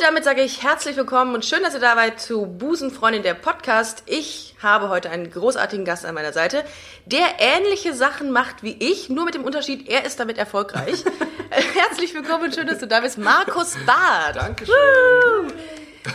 [0.00, 4.02] Und damit sage ich herzlich willkommen und schön, dass ihr dabei zu Busenfreundin der Podcast.
[4.06, 6.64] Ich habe heute einen großartigen Gast an meiner Seite,
[7.04, 11.04] der ähnliche Sachen macht wie ich, nur mit dem Unterschied, er ist damit erfolgreich.
[11.50, 14.36] herzlich willkommen und schön, dass du da bist, Markus Barth.
[14.36, 14.74] Dankeschön.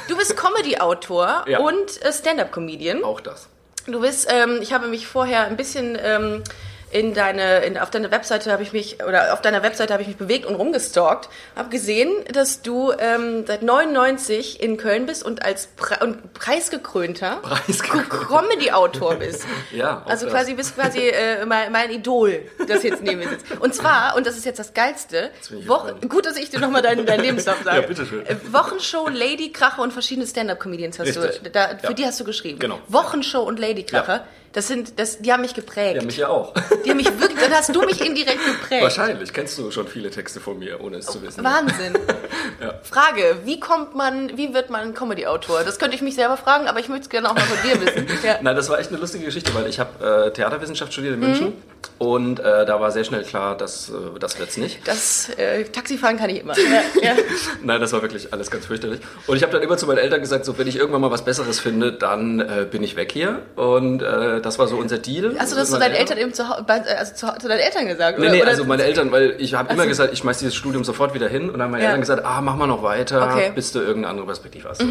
[0.08, 1.60] Du bist Comedy-Autor Ja.
[1.60, 3.04] und äh, Stand-up-Comedian.
[3.04, 3.50] Auch das.
[3.86, 6.44] Du bist, ähm, ich habe mich vorher ein bisschen ähm,
[6.96, 10.08] in deine, in, auf deiner Webseite habe ich mich, oder auf deiner Webseite habe ich
[10.08, 15.44] mich bewegt und rumgestalkt, habe gesehen, dass du ähm, seit 99 in Köln bist und
[15.44, 18.10] als Pre und preisgekrönter Preisgekrönt.
[18.10, 19.46] Comedy-Autor bist.
[19.72, 20.34] Ja, Also das.
[20.34, 23.46] quasi bist quasi äh, mein, mein Idol, das jetzt neben mir sitzt.
[23.60, 26.10] Und zwar, und das ist jetzt das Geilste, gespannt.
[26.10, 27.82] gut, dass ich dir nochmal deinen, deinen Lebenslauf sage.
[27.82, 28.24] Ja, bitteschön.
[28.52, 31.42] Wochenshow, Lady Kracher und verschiedene Stand-Up-Comedians hast Richtig.
[31.44, 31.94] du, da, für Ja.
[31.94, 32.60] die hast du geschrieben.
[32.60, 32.80] Genau.
[32.88, 34.26] Wochenshow und Lady Kracher, Ja.
[34.56, 35.98] Das sind, das, die haben mich geprägt.
[35.98, 36.54] Ja, mich ja auch.
[36.86, 38.84] die haben mich wirklich, dann hast du mich indirekt geprägt.
[38.84, 41.44] Wahrscheinlich kennst du schon viele Texte von mir, ohne es zu wissen.
[41.44, 41.94] Wahnsinn.
[42.62, 42.76] Ja.
[42.84, 45.64] Frage, wie kommt man, wie wird man Comedy-Autor?
[45.66, 47.82] Das könnte ich mich selber fragen, aber ich möchte es gerne auch mal von dir
[47.82, 48.08] wissen.
[48.24, 48.38] Ja.
[48.42, 51.54] Nein, das war echt eine lustige Geschichte, weil ich habe äh, Theaterwissenschaft studiert in München
[51.98, 54.86] und äh, da war sehr schnell klar, dass äh, das wird's nicht.
[54.86, 56.54] Das äh, Taxifahren kann ich immer.
[56.58, 57.14] Ja, ja.
[57.64, 59.00] Nein, das war wirklich alles ganz fürchterlich.
[59.28, 61.24] Und ich habe dann immer zu meinen Eltern gesagt, so wenn ich irgendwann mal was
[61.24, 63.44] Besseres finde, dann äh, bin ich weg hier.
[63.56, 65.36] Und äh, das war so unser Deal.
[65.38, 67.88] Hast du das zu Mit meinen deinen Eltern eben zu, also zu, zu deinen Eltern
[67.88, 68.20] gesagt?
[68.20, 68.34] Nee, oder?
[68.36, 68.50] nee, oder?
[68.52, 69.90] also meine Eltern, weil ich habe immer so.
[69.90, 71.90] gesagt, ich schmeiß dieses Studium sofort wieder hin und dann haben meine Ja.
[71.90, 73.50] Eltern gesagt, ah, mach mal noch weiter, Okay.
[73.50, 73.56] Mhm.
[73.56, 74.84] bis du irgendeine andere Perspektive hast.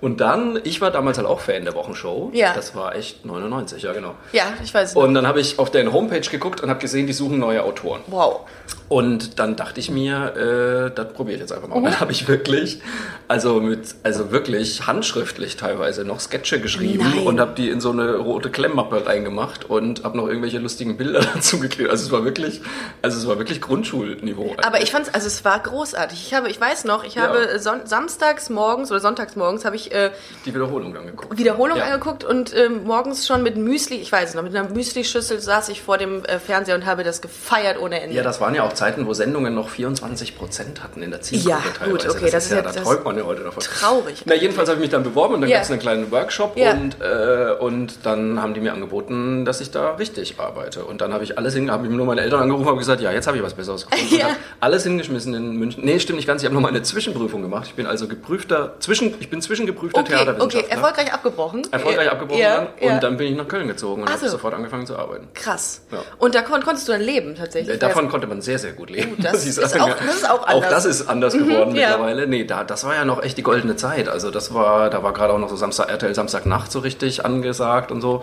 [0.00, 2.30] Und dann, ich war damals halt auch Fan der Wochenshow.
[2.32, 2.52] Ja.
[2.54, 4.14] Das war echt 99, ja genau.
[4.32, 5.02] ja, ich weiß noch.
[5.02, 8.00] Und dann habe ich auf deren Homepage geguckt und habe gesehen, die suchen neue Autoren.
[8.06, 8.40] Wow.
[8.88, 11.76] Und dann dachte ich mir, äh, das probiere ich jetzt einfach mal.
[11.76, 11.86] Und Mhm.
[11.86, 12.80] dann habe ich wirklich,
[13.28, 17.26] also mit, also wirklich handschriftlich teilweise noch Sketche geschrieben Nein.
[17.26, 21.20] und habe die in so eine rote Klemmmappe reingemacht und habe noch irgendwelche lustigen Bilder
[21.34, 21.90] dazu geklebt.
[21.90, 22.60] Also es war wirklich,
[23.02, 24.56] also es war wirklich Grundschulniveau.
[24.62, 26.26] Aber ich fand's, also es war großartig.
[26.26, 27.22] Ich habe, ich weiß noch, ich Ja.
[27.22, 30.10] habe son samstags morgens oder sonntags morgens habe ich äh,
[30.44, 31.36] die Wiederholung angeguckt.
[31.38, 31.84] Wiederholung Ja.
[31.84, 35.68] angeguckt und ähm, morgens schon mit Müsli, ich weiß es noch, mit einer Müsli-Schüssel saß
[35.70, 38.14] ich vor dem äh, Fernseher und habe das gefeiert ohne Ende.
[38.16, 41.50] Ja, das waren ja auch Zeiten, wo Sendungen noch 24 Prozent hatten in der Zielgruppe
[41.50, 41.90] Ja, teilweise.
[42.08, 43.62] gut, okay, das das, ist ja, da träumt man ja heute davon.
[43.62, 44.22] Traurig.
[44.24, 45.56] Na, jedenfalls habe ich mich dann beworben und dann Ja.
[45.56, 46.72] gab es einen kleinen Workshop Ja.
[46.72, 50.84] und, äh, und dann haben die mir angeboten, dass ich da richtig arbeite.
[50.84, 53.00] Und dann habe ich alles hin, habe ich nur meine Eltern angerufen und habe gesagt,
[53.00, 54.16] ja, jetzt habe ich was Besseres gefunden.
[54.16, 54.28] Ja.
[54.60, 55.84] Alles hingeschmissen in München.
[55.84, 56.42] Nee, stimmt nicht ganz.
[56.42, 57.66] Ich habe noch mal eine Zwischenprüfung gemacht.
[57.66, 60.70] Ich bin also geprüfter, zwischen, ich bin zwischengeprüfter Okay, okay, Theaterwissenschaftler.
[60.72, 61.62] erfolgreich abgebrochen.
[61.70, 62.68] Erfolgreich Ja, abgebrochen ja, dann.
[62.80, 62.94] ja.
[62.94, 64.32] Und dann bin ich nach Köln gezogen und Ach habe so.
[64.32, 65.28] sofort angefangen zu arbeiten.
[65.34, 65.82] Krass.
[66.18, 67.76] Und da kon konntest du dann leben tatsächlich.
[67.76, 69.16] Äh, Davon konnte man sehr, sehr gut leben.
[69.18, 70.68] Oh, das ist auch- das ist auch Auch anders.
[70.70, 71.88] Mhm, das ist anders geworden ja.
[71.90, 72.26] mittlerweile.
[72.26, 74.08] Nee, da, das war ja noch echt die goldene Zeit.
[74.08, 77.90] Also das war, da war gerade auch noch so Samstag, RTL Samstagnacht so richtig angesagt
[77.90, 78.22] und so.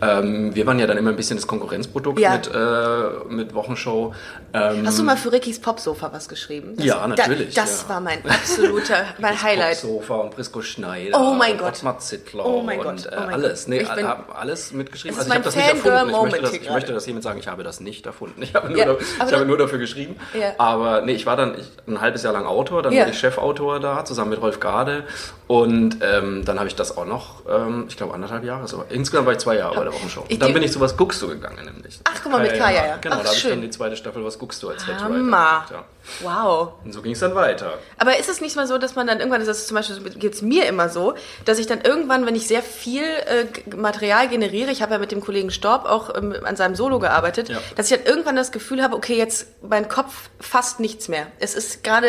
[0.00, 2.32] Ähm, wir waren ja dann immer ein bisschen das Konkurrenzprodukt Ja.
[2.32, 4.14] mit, äh, mit Wochenshow.
[4.52, 6.74] Ähm, Hast du mal für Rickys Popsofa was geschrieben?
[6.76, 7.88] Das, Ja, natürlich, Da, das ja.
[7.94, 9.76] war mein absoluter, mein Highlight.
[9.76, 11.18] Sofa und Prisco Schneider.
[11.20, 11.68] Oh mein und Gott.
[11.74, 13.60] Ottmar Zittler Oh mein und Gott, äh, oh mein alles.
[13.64, 13.68] Gott.
[13.70, 15.18] Nee, Ich bin- hab alles mitgeschrieben.
[15.18, 16.10] Also ich habe das nicht erfunden.
[16.10, 18.42] Ich möchte, das, ich möchte das hiermit sagen, ich habe das nicht erfunden.
[18.42, 18.96] Ich habe nur, Ja, da,
[19.26, 20.16] ich habe nur dafür geschrieben.
[20.58, 23.80] Aber nee, ich war dann ich, ein halbes Jahr lang Autor, dann wurde ich Chefautor
[23.80, 25.04] da, zusammen mit Rolf Gade.
[25.46, 28.68] Und ähm, dann habe ich das auch noch, ähm, ich glaube, anderthalb Jahre.
[28.68, 28.84] So.
[28.88, 30.24] Insgesamt war ich zwei Jahre bei der Wochenshow.
[30.28, 32.00] Und dann bin ich zu Was guckst du gegangen, nämlich.
[32.04, 32.96] Ach, guck mal, mit Kaya, ja.
[32.96, 35.16] Genau, Ach, da habe ich dann die zweite Staffel Was guckst du als Headwriter Hammer.
[35.16, 35.84] gemacht, ja.
[36.22, 36.72] Wow.
[36.84, 37.74] Und so ging es dann weiter.
[37.98, 40.34] Aber ist es nicht mal so, dass man dann irgendwann, das ist zum Beispiel, geht
[40.34, 41.14] es mir immer so,
[41.44, 45.12] dass ich dann irgendwann, wenn ich sehr viel äh, Material generiere, ich habe ja mit
[45.12, 47.58] dem Kollegen Storb auch ähm, an seinem Solo gearbeitet, Ja.
[47.76, 51.26] dass ich dann irgendwann das Gefühl habe, okay, jetzt mein Kopf fasst nichts mehr.
[51.38, 52.08] Es ist gerade,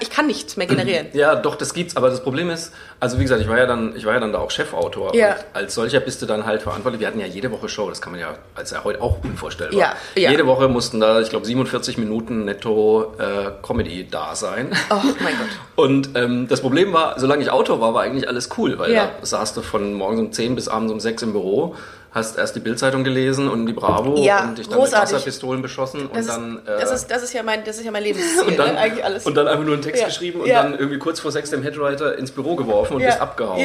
[0.00, 1.08] ich kann nichts mehr generieren.
[1.12, 1.96] Ja, doch, das gibt's.
[1.96, 4.32] Aber das Problem ist, also wie gesagt, ich war ja dann, ich war ja dann
[4.32, 5.14] da auch Chefautor.
[5.14, 5.32] Ja.
[5.34, 7.00] Und als solcher bist du dann halt verantwortlich.
[7.00, 9.78] Wir hatten ja jede Woche Show, das kann man ja als ja heute auch unvorstellbar.
[9.78, 10.30] Ja, ja.
[10.30, 12.79] Jede Woche mussten da, ich glaube, 47 Minuten netto
[13.18, 14.70] äh, Comedy da sein.
[14.90, 15.48] Oh mein Gott.
[15.76, 19.10] Und ähm, das Problem war, solange ich Autor war, war eigentlich alles cool, weil Ja.
[19.20, 21.74] da saß du von morgens um 10 bis abends um 6 im Büro,
[22.12, 25.10] hast erst die Bildzeitung gelesen und die Bravo Ja, und dich dann großartig.
[25.10, 27.78] mit Wasserpistolen beschossen Das, und dann ist, das, äh, ist, das ist ja mein, das
[27.78, 28.80] ist ja mein Lebensziel, und dann, ne?
[28.80, 29.26] eigentlich alles.
[29.26, 30.08] und dann einfach nur einen Text Ja.
[30.08, 33.60] geschrieben und dann irgendwie kurz vor sechs dem Headwriter ins Büro geworfen und bist abgehauen.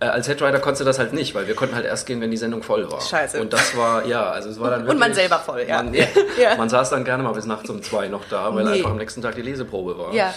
[0.00, 0.06] Ja.
[0.08, 2.30] Äh, als Headwriter konntest du das halt nicht, weil wir konnten halt erst gehen, wenn
[2.30, 3.00] die Sendung voll war.
[3.00, 3.40] Scheiße.
[3.40, 5.00] Und das war, ja, also es war dann Und wirklich...
[5.00, 5.82] man selber voll, ja.
[5.82, 5.94] Man,
[6.40, 6.56] Ja.
[6.56, 8.70] man saß dann gerne mal bis nachts um zwei noch da, weil Nee.
[8.78, 10.12] einfach am nächsten Tag die Leseprobe war.
[10.14, 10.32] ja.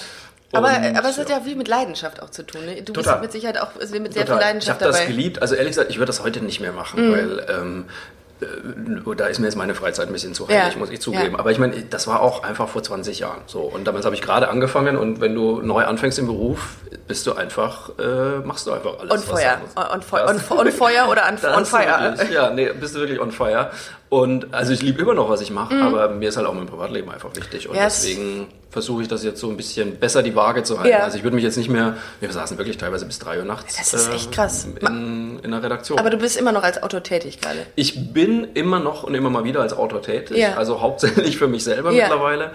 [0.56, 2.63] Aber, Und, aber es hat ja viel mit Leidenschaft auch zu tun.
[2.65, 2.75] Ne?
[2.83, 3.21] Du bist Total.
[3.21, 4.24] mit Sicherheit auch mit sehr viel Total.
[4.38, 5.10] Ich Leidenschaft habe das dabei.
[5.12, 5.15] Mhm.
[5.18, 5.42] geliebt.
[5.42, 7.92] Also ehrlich gesagt, ich würde das heute nicht mehr machen, weil ähm, äh,
[9.18, 10.63] da ist mir jetzt meine Freizeit ein bisschen zu Ja.
[10.63, 11.34] heilig, muss ich zugeben.
[11.34, 11.40] Ja.
[11.40, 13.62] Aber ich meine, das war auch einfach vor 20 Jahren so.
[13.62, 16.75] Und damals habe ich gerade angefangen und wenn du neu anfängst im Beruf,
[17.07, 19.12] bist du einfach, äh, machst du einfach alles.
[19.12, 19.30] On muss.
[19.75, 22.13] On, Das- on, on Feuer oder on, on Fire.
[22.18, 23.72] Wirklich, ja, nee, bist du wirklich on fire.
[24.10, 26.68] Und also ich liebe immer noch, was ich mache, aber mir ist halt auch mein
[26.68, 27.68] Privatleben einfach wichtig.
[27.68, 27.80] Und Mhm.
[27.80, 30.90] Ja, es- deswegen versuche ich das jetzt so ein bisschen besser die Waage zu halten.
[30.92, 31.00] Ja.
[31.04, 33.78] Also ich würde mich jetzt nicht mehr, wir saßen wirklich teilweise bis drei Uhr nachts.
[33.78, 34.68] Das ist echt krass.
[34.81, 36.00] In, in der Redaktion.
[36.00, 37.60] Aber du bist immer noch als Autor tätig gerade.
[37.75, 40.56] Ich bin immer noch und immer mal wieder als Autor tätig, Ja.
[40.56, 42.04] also hauptsächlich für mich selber Ja.
[42.08, 42.52] mittlerweile.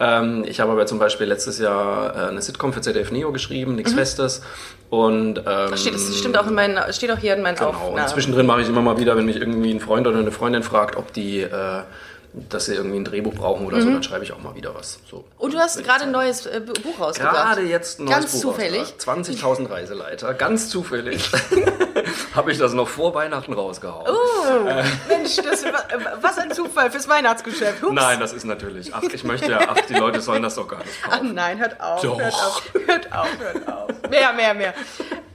[0.00, 3.74] Ähm, ich habe aber zum Beispiel letztes Jahr äh, eine Sitcom für ZDF Neo geschrieben,
[3.76, 4.42] nichts Festes.
[4.90, 7.70] Und ähm, Das steht, das stimmt auch in meinen, steht auch hier in meinen genau.
[7.70, 8.08] Und Aufnahmen.
[8.08, 10.96] zwischendrin mache ich immer mal wieder, wenn mich irgendwie ein Freund oder eine Freundin fragt,
[10.96, 11.82] ob die, äh,
[12.34, 13.92] dass sie irgendwie ein Drehbuch brauchen oder so, Mhm.
[13.94, 14.98] dann schreibe ich auch mal wieder was.
[15.10, 15.24] So.
[15.38, 17.34] Und du hast gerade ein neues äh, Buch rausgebracht.
[17.34, 18.80] Gerade jetzt ein neues Ganz Buch zufällig.
[18.80, 19.28] rausgebracht.
[19.28, 21.30] 20.000 Reiseleiter, ganz zufällig.
[22.34, 24.06] habe ich das noch vor Weihnachten rausgehauen.
[24.08, 24.64] Oh,
[25.08, 25.64] Mensch, das,
[26.22, 27.82] was ein Zufall fürs Weihnachtsgeschäft.
[27.82, 27.92] Ups.
[27.92, 28.94] Nein, das ist natürlich.
[28.94, 31.34] Ach, ich möchte ja, ach, die Leute sollen das doch gar nicht Ach kaufen.
[31.34, 32.18] nein, hört auf, Doch.
[32.18, 33.88] hört auf, hört auf, hört auf.
[34.10, 34.74] Mehr, mehr, mehr.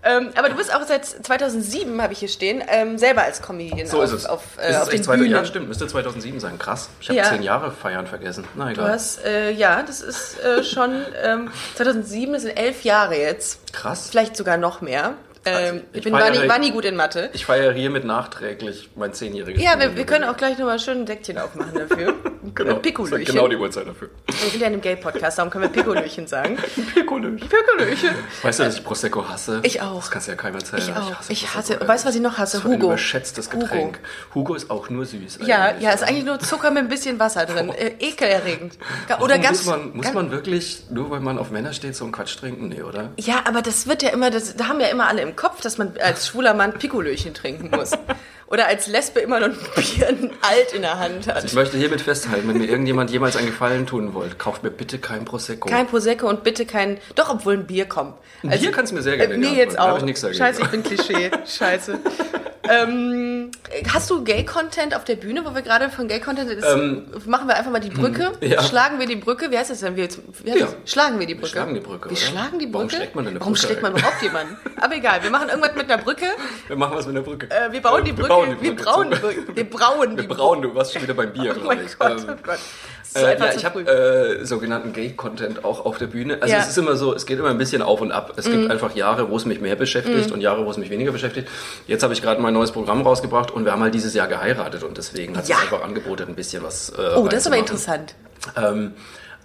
[0.03, 3.87] Ähm, aber du bist auch seit 2007, habe ich hier stehen, ähm, selber als Comedian
[3.87, 4.25] So auf, ist es.
[4.25, 5.31] auf, äh, ist es auf den echt 2000, Bühnen.
[5.39, 5.67] ja, stimmt.
[5.67, 6.57] Müsste 2007 sein.
[6.59, 6.89] Krass.
[7.01, 7.25] Ich habe Ja.
[7.25, 8.45] zehn Jahre feiern vergessen.
[8.55, 8.91] Na Du egal.
[8.91, 13.73] hast, äh, ja, das ist äh, schon ähm, 2007, das sind elf Jahre jetzt.
[13.73, 14.07] Krass.
[14.09, 15.13] Vielleicht sogar noch mehr.
[15.47, 17.29] Ähm, ich ich bin, war nie, war nie gut in Mathe.
[17.33, 21.05] Ich feiere hiermit nachträglich mein zehnjähriges Ja, wir, wir können auch gleich nochmal schön ein
[21.05, 22.13] Deckchen aufmachen dafür.
[22.55, 23.25] Genau, Äh, das Pikolöchen.
[23.25, 24.09] genau die Uhrzeit dafür.
[24.25, 26.57] Wir sind ja in einem Gay-Podcast, darum können wir Pikolöchen sagen.
[26.93, 27.39] Pikolöchen.
[27.49, 28.09] Pikolöchen.
[28.41, 29.59] Weißt du, dass ich Prosecco hasse?
[29.63, 29.97] Ich auch.
[29.99, 30.81] Das kannst du ja keinem erzählen.
[30.81, 31.11] Ich auch.
[31.27, 32.57] Ich Prosecco, hasse, weißt du, was ich noch hasse?
[32.59, 32.85] So ein Hugo.
[32.87, 33.99] überschätztes Getränk.
[34.33, 34.55] Hugo.
[34.55, 35.39] ist auch nur süß.
[35.45, 35.83] Ja, eigentlich.
[35.83, 37.69] ja, ist eigentlich nur Zucker mit ein bisschen Wasser drin.
[37.69, 38.77] Äh, ekelerregend.
[39.19, 39.57] Oder Warum ganz.
[39.57, 42.37] muss man, muss ganz- man wirklich, nur weil man auf Männer steht, so einen Quatsch
[42.37, 42.69] trinken?
[42.69, 43.11] Nee, oder?
[43.17, 45.77] ja, aber das wird ja immer, das, da haben ja immer alle im Kopf, dass
[45.77, 47.91] man als schwuler Mann Pikolöchen trinken muss.
[48.49, 50.07] Oder als Lesbe immer noch ein Bier
[50.41, 51.43] alt in der Hand hat.
[51.43, 54.99] Ich möchte hiermit festhalten, wenn mir irgendjemand jemals einen Gefallen tun wollt, kauft mir bitte
[54.99, 55.67] kein Prosecco.
[55.69, 56.97] Kein Prosecco und bitte kein.
[57.15, 58.15] Doch, obwohl ein Bier kommt.
[58.43, 60.01] Ein Bier kannst du mir sehr gerne Äh, nee, jetzt auch.
[60.01, 60.17] ich.
[60.17, 61.29] Scheiße, ich bin Klischee.
[61.45, 61.99] Scheiße.
[62.69, 63.51] ähm,
[63.93, 67.71] hast du Gay-Content auf der Bühne, wo wir gerade von Gay-Content Ähm, machen wir einfach
[67.71, 68.31] mal die Brücke.
[68.41, 68.61] ja.
[68.63, 69.51] Schlagen wir die Brücke.
[69.51, 69.95] Wie heißt das denn?
[69.95, 70.07] Wir,
[70.43, 70.55] Ja.
[70.65, 70.75] das?
[70.85, 71.47] Schlagen wir die Brücke.
[71.49, 72.25] schlagen die Brücke, Wir oder?
[72.25, 72.73] schlagen die Brücke.
[72.77, 74.57] Warum schlägt man denn eine Warum Brücke schlägt man überhaupt jemanden?
[74.79, 76.25] Aber egal, wir machen irgendwas mit einer Brücke.
[76.67, 77.47] Wir machen was mit der Brücke.
[77.49, 78.27] Äh, wir bauen die Brücke.
[78.45, 78.83] Wir die Wir Brücke.
[78.83, 79.11] brauen,
[79.55, 81.97] wir brauen Wir brauen, du warst schon wieder beim Bier, Oh glaube ich.
[81.97, 82.59] Gott, Ähm, oh Gott.
[83.15, 86.39] Äh, ja, ich habe äh, sogenannten Gay-Content auch auf der Bühne.
[86.41, 86.59] Also Ja.
[86.61, 88.33] es ist immer so, es geht immer ein bisschen auf und ab.
[88.35, 88.51] Es Mhm.
[88.51, 91.47] gibt einfach Jahre, wo es mich mehr beschäftigt und Jahre, wo es mich weniger beschäftigt.
[91.87, 94.83] Jetzt habe ich gerade mein neues Programm rausgebracht und wir haben halt dieses Jahr geheiratet
[94.83, 95.55] und deswegen hat Ja.
[95.55, 96.89] es einfach angeboten, ein bisschen was.
[96.89, 98.13] Äh, Oh, das ist aber interessant.
[98.55, 98.93] Ähm,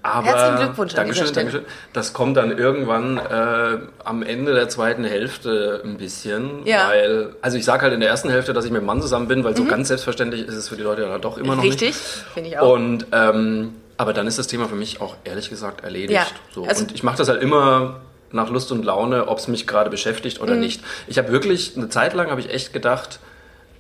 [0.02, 1.32] aber Herzlichen Glückwunsch an Dankeschön.
[1.32, 1.64] Dankeschön.
[1.92, 6.86] Das kommt dann irgendwann äh, am Ende der zweiten Hälfte ein bisschen, Ja.
[6.86, 6.90] Mhm.
[6.90, 9.28] weil also ich sage halt in der ersten Hälfte, dass ich mit dem Mann zusammen
[9.28, 11.88] bin, weil so ganz selbstverständlich ist es für die Leute dann doch immer noch Richtig,
[11.88, 12.00] nicht.
[12.34, 12.72] finde ich auch.
[12.72, 16.12] Und ähm, aber dann ist das Thema für mich auch ehrlich gesagt erledigt.
[16.12, 16.64] Ja, So.
[16.64, 18.00] also- und ich mache das halt immer
[18.32, 20.44] nach Lust und Laune, ob es mich gerade beschäftigt Mhm.
[20.44, 20.82] oder nicht.
[21.06, 23.20] Ich habe wirklich eine Zeit lang habe ich echt gedacht,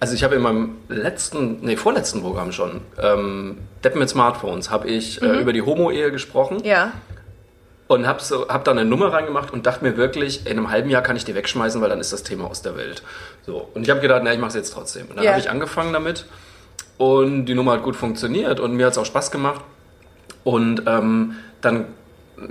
[0.02, 4.88] also ich habe in meinem letzten, nee, vorletzten Programm schon, ähm, Deppen mit Smartphones, habe
[4.88, 6.64] ich äh, über die Homo-Ehe gesprochen Mhm.
[6.64, 6.92] Ja.
[7.86, 10.90] und habe so, hab da eine Nummer reingemacht und dachte mir wirklich, in einem halben
[10.90, 13.04] Jahr kann ich die wegschmeißen, weil dann ist das Thema aus der Welt.
[13.46, 13.68] So.
[13.74, 15.06] Und ich habe gedacht, na, ich mache es jetzt trotzdem.
[15.06, 15.30] Und dann Ja.
[15.32, 16.26] habe ich angefangen damit
[16.98, 19.60] und die Nummer hat gut funktioniert und mir hat es auch Spaß gemacht.
[20.42, 21.84] Und ähm, dann,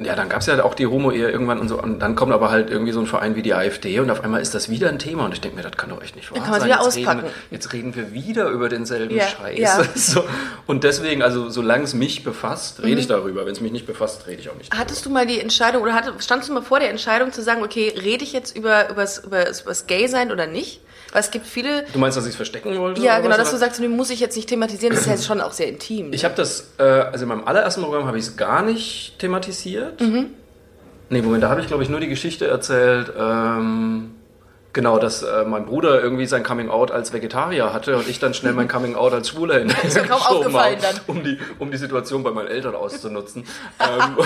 [0.02, 1.82] ja, dann gab es ja auch die Homo-Ehe irgendwann und so.
[1.82, 4.42] Und dann kommt aber halt irgendwie so ein Verein wie die AfD und auf einmal
[4.42, 5.26] ist das wieder ein Thema.
[5.26, 6.70] Und ich denke mir, das kann doch echt nicht wahr kann man sein.
[6.70, 7.20] wieder jetzt, auspacken.
[7.22, 9.60] Reden, wir- jetzt reden wir wieder über denselben Ja, Scheiß.
[9.60, 9.84] ja.
[9.96, 10.24] So.
[10.68, 13.10] Und deswegen, also solange es mich befasst, rede ich Mhm.
[13.14, 13.46] darüber.
[13.46, 14.72] Wenn es mich nicht befasst, rede ich auch nicht.
[14.78, 17.64] Hattest du mal die Entscheidung oder hatte, standst du mal vor der Entscheidung zu sagen,
[17.64, 20.82] okay, rede ich jetzt über übers, übers, übers Gay sein oder nicht?
[21.14, 21.84] Weil es gibt viele.
[21.92, 23.02] Du meinst, dass ich es verstecken wollte?
[23.02, 23.40] Ja, genau, was?
[23.40, 25.52] dass du sagst, nee, muss ich jetzt nicht thematisieren, das ist ja jetzt schon auch
[25.52, 26.10] sehr intim.
[26.10, 26.16] ne?
[26.16, 29.71] Ich habe das, äh, also in meinem allerersten Programm habe ich es gar nicht thematisiert.
[30.00, 30.28] Mhm.
[31.10, 34.12] Nee, Moment, da habe ich glaube ich nur die Geschichte erzählt, ähm,
[34.74, 38.34] genau, dass äh, mein Bruder irgendwie sein Coming Out als Vegetarier hatte und ich dann
[38.34, 39.60] schnell mein Coming Out als Schwuler
[40.08, 40.96] kaum aufgefallen dann.
[41.08, 43.44] um die, um die Situation bei meinen Eltern auszunutzen.
[43.80, 44.18] ähm,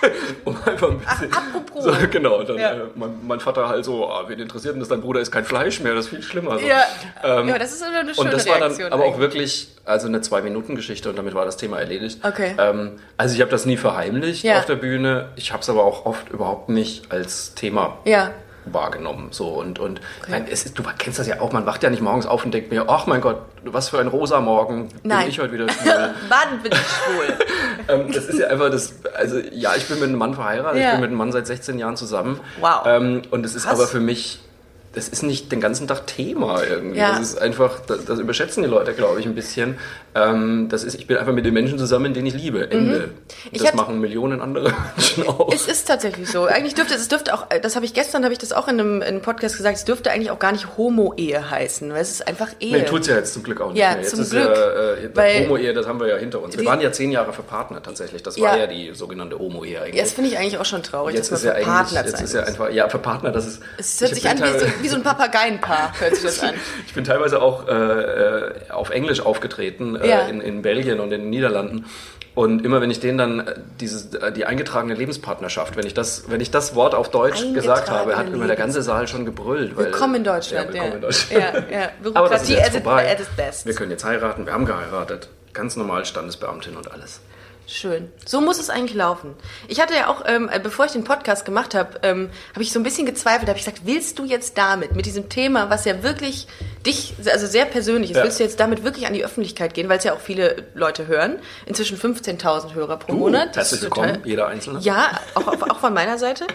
[0.44, 1.32] um einfach ein bisschen...
[1.32, 1.84] Apropos.
[1.84, 2.72] So, genau, dann Ja.
[2.72, 5.44] äh, mein, mein Vater halt so, ah, wen interessiert denn das, dein Bruder ist kein
[5.44, 6.58] Fleisch mehr, das ist viel schlimmer.
[6.58, 6.66] So.
[6.66, 6.82] ja.
[7.22, 8.92] Ähm, ja, das ist eine schöne und das war dann Reaktion.
[8.92, 9.20] aber auch eigentlich.
[9.20, 12.20] wirklich, also eine Zwei-Minuten-Geschichte und damit war das Thema erledigt.
[12.24, 12.54] Okay.
[12.58, 14.58] Ähm, also ich habe das nie verheimlicht Ja.
[14.58, 15.28] auf der Bühne.
[15.36, 18.30] Ich habe es aber auch oft überhaupt nicht als Thema Ja.
[18.74, 19.28] Wahrgenommen.
[19.30, 21.90] So und, und ich meine, es ist, du kennst das ja auch, man wacht ja
[21.90, 25.20] nicht morgens auf und denkt mir, ach mein Gott, was für ein rosa Morgen, Nein.
[25.22, 26.14] bin ich heute wieder schwul.
[26.28, 27.38] Wann bin ich schwul?
[27.88, 30.86] ähm, das ist ja einfach das, also ja, ich bin mit einem Mann verheiratet, Ja.
[30.88, 32.40] ich bin mit einem Mann seit 16 Jahren zusammen.
[32.60, 32.82] Wow.
[32.86, 34.40] Ähm, und es ist aber für mich,
[34.98, 36.98] das ist nicht den ganzen Tag Thema irgendwie.
[36.98, 37.12] Ja.
[37.12, 39.78] Das ist einfach, das, das überschätzen die Leute, glaube ich, ein bisschen.
[40.14, 42.70] Ähm, das ist, ich bin einfach mit den Menschen zusammen, den ich liebe.
[42.70, 43.04] Ende.
[43.04, 43.12] Und
[43.52, 45.52] Ich das machen Millionen andere Menschen auch.
[45.52, 46.44] Es ist tatsächlich so.
[46.46, 48.96] Eigentlich dürfte es dürfte auch, das habe ich gestern, habe ich das auch in einem,
[48.96, 52.26] in einem Podcast gesagt, es dürfte eigentlich auch gar nicht Homo-Ehe heißen, weil es ist
[52.26, 52.72] einfach Ehe.
[52.78, 53.98] Nee, tut's ja jetzt zum Glück auch nicht Ja, mehr.
[54.00, 54.44] Jetzt zum ist Glück.
[54.44, 56.56] ja, äh, Weil- Homo-Ehe, das haben wir ja hinter uns.
[56.58, 58.22] Wir waren ja zehn Jahre verpartnert tatsächlich.
[58.24, 58.44] Das Ja.
[58.50, 59.94] war ja die sogenannte Homo-Ehe eigentlich.
[59.96, 62.16] Ja, das finde ich eigentlich auch schon traurig, jetzt dass ist man ja verpartnert jetzt
[62.16, 63.60] sein ist ja einfach, ja, verpartner, das ist.
[63.76, 66.40] Es hört ich sich an wie so, teilweise- wie so ein Papageienpaar, hört sich das
[66.40, 66.54] an.
[66.86, 70.20] Ich bin teilweise auch äh, äh, auf Englisch aufgetreten äh, Ja.
[70.28, 71.84] in, in Belgien und in den Niederlanden.
[72.34, 76.30] Und immer wenn ich denen dann äh, dieses, äh, die eingetragene Lebenspartnerschaft, wenn ich das,
[76.30, 79.76] wenn ich das Wort auf Deutsch gesagt habe, hat immer der ganze Saal schon gebrüllt.
[79.76, 80.68] weil- Willkommen in Deutschland.
[80.68, 81.42] Ja, willkommen in Deutschland.
[81.70, 81.88] Ja, ja.
[82.14, 82.48] Aber das ist
[82.82, 83.66] Bürokratie at its best.
[83.66, 85.28] Wir können jetzt heiraten, wir haben geheiratet.
[85.52, 87.20] Ganz normal Standesbeamtin und alles.
[87.70, 88.10] Schön.
[88.24, 89.34] So muss es eigentlich laufen.
[89.68, 92.72] Ich hatte ja auch, ähm, äh, bevor ich den Podcast gemacht habe, ähm, habe ich
[92.72, 93.46] so ein bisschen gezweifelt.
[93.46, 96.46] habe ich gesagt, willst du jetzt damit, mit diesem Thema, was ja wirklich
[96.86, 98.22] dich, also sehr persönlich ist, Ja.
[98.24, 101.08] willst du jetzt damit wirklich an die Öffentlichkeit gehen, weil es ja auch viele Leute
[101.08, 101.40] hören.
[101.66, 103.54] Inzwischen 15.000 Hörer pro Monat.
[103.54, 104.78] Das ist total- willkommen, jeder Einzelne.
[104.80, 106.46] Ja, auch, auch, von meiner Seite.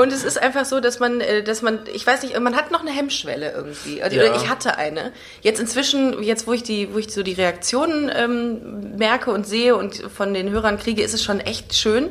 [0.00, 2.70] Und es ist einfach so, dass man, äh, dass man, ich weiß nicht, man hat
[2.70, 4.02] noch eine Hemmschwelle irgendwie.
[4.02, 4.22] Also, Ja.
[4.24, 5.12] Oder ich hatte eine.
[5.42, 9.76] Jetzt inzwischen, jetzt wo ich die, wo ich so die Reaktionen ähm, merke und sehe
[9.76, 12.08] und von den Hörern kriege, ist es schon echt schön.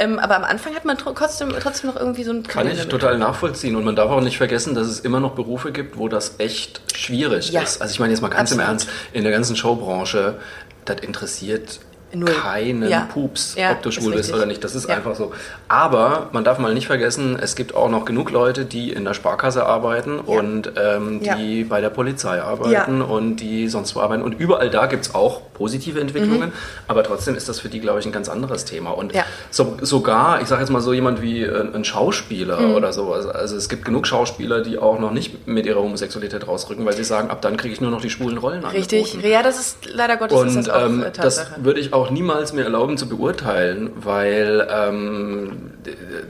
[0.00, 2.86] Ähm, aber am Anfang hat man tro- trotzdem, trotzdem noch irgendwie so ein Kann ich
[2.86, 3.74] total nachvollziehen.
[3.74, 6.80] Und man darf auch nicht vergessen, dass es immer noch Berufe gibt, wo das echt
[6.94, 7.62] schwierig Ja.
[7.62, 7.82] ist.
[7.82, 8.82] Also ich meine jetzt mal ganz im Absolut.
[8.86, 10.38] Ernst, in der ganzen Showbranche,
[10.84, 11.80] das interessiert
[12.12, 12.30] Null.
[12.30, 13.06] keinen Ja.
[13.12, 14.62] Pups, Ja, ob du schwul bist oder nicht.
[14.64, 14.96] Das ist Ja.
[14.96, 15.32] einfach so.
[15.68, 19.14] Aber man darf mal nicht vergessen, es gibt auch noch genug Leute, die in der
[19.14, 24.22] Sparkasse arbeiten und ähm, die bei der Polizei arbeiten und die sonst wo arbeiten.
[24.22, 26.52] Und überall da gibt es auch positive Entwicklungen,
[26.86, 28.90] aber trotzdem ist das für die, glaube ich, ein ganz anderes Thema.
[28.90, 29.18] Und Mhm.
[29.50, 32.74] So, sogar, ich sage jetzt mal so jemand wie äh, ein Schauspieler Mhm.
[32.74, 33.26] oder sowas.
[33.26, 37.04] Also es gibt genug Schauspieler, die auch noch nicht mit ihrer Homosexualität rausrücken, weil sie
[37.04, 39.12] sagen, ab dann kriege ich nur noch die schwulen Rollen Richtig.
[39.14, 39.30] angeboten.
[39.32, 42.64] Ja, das ist leider Gottes Und das ähm, äh, das würde ich auch niemals mir
[42.64, 45.72] erlauben zu beurteilen, weil ähm,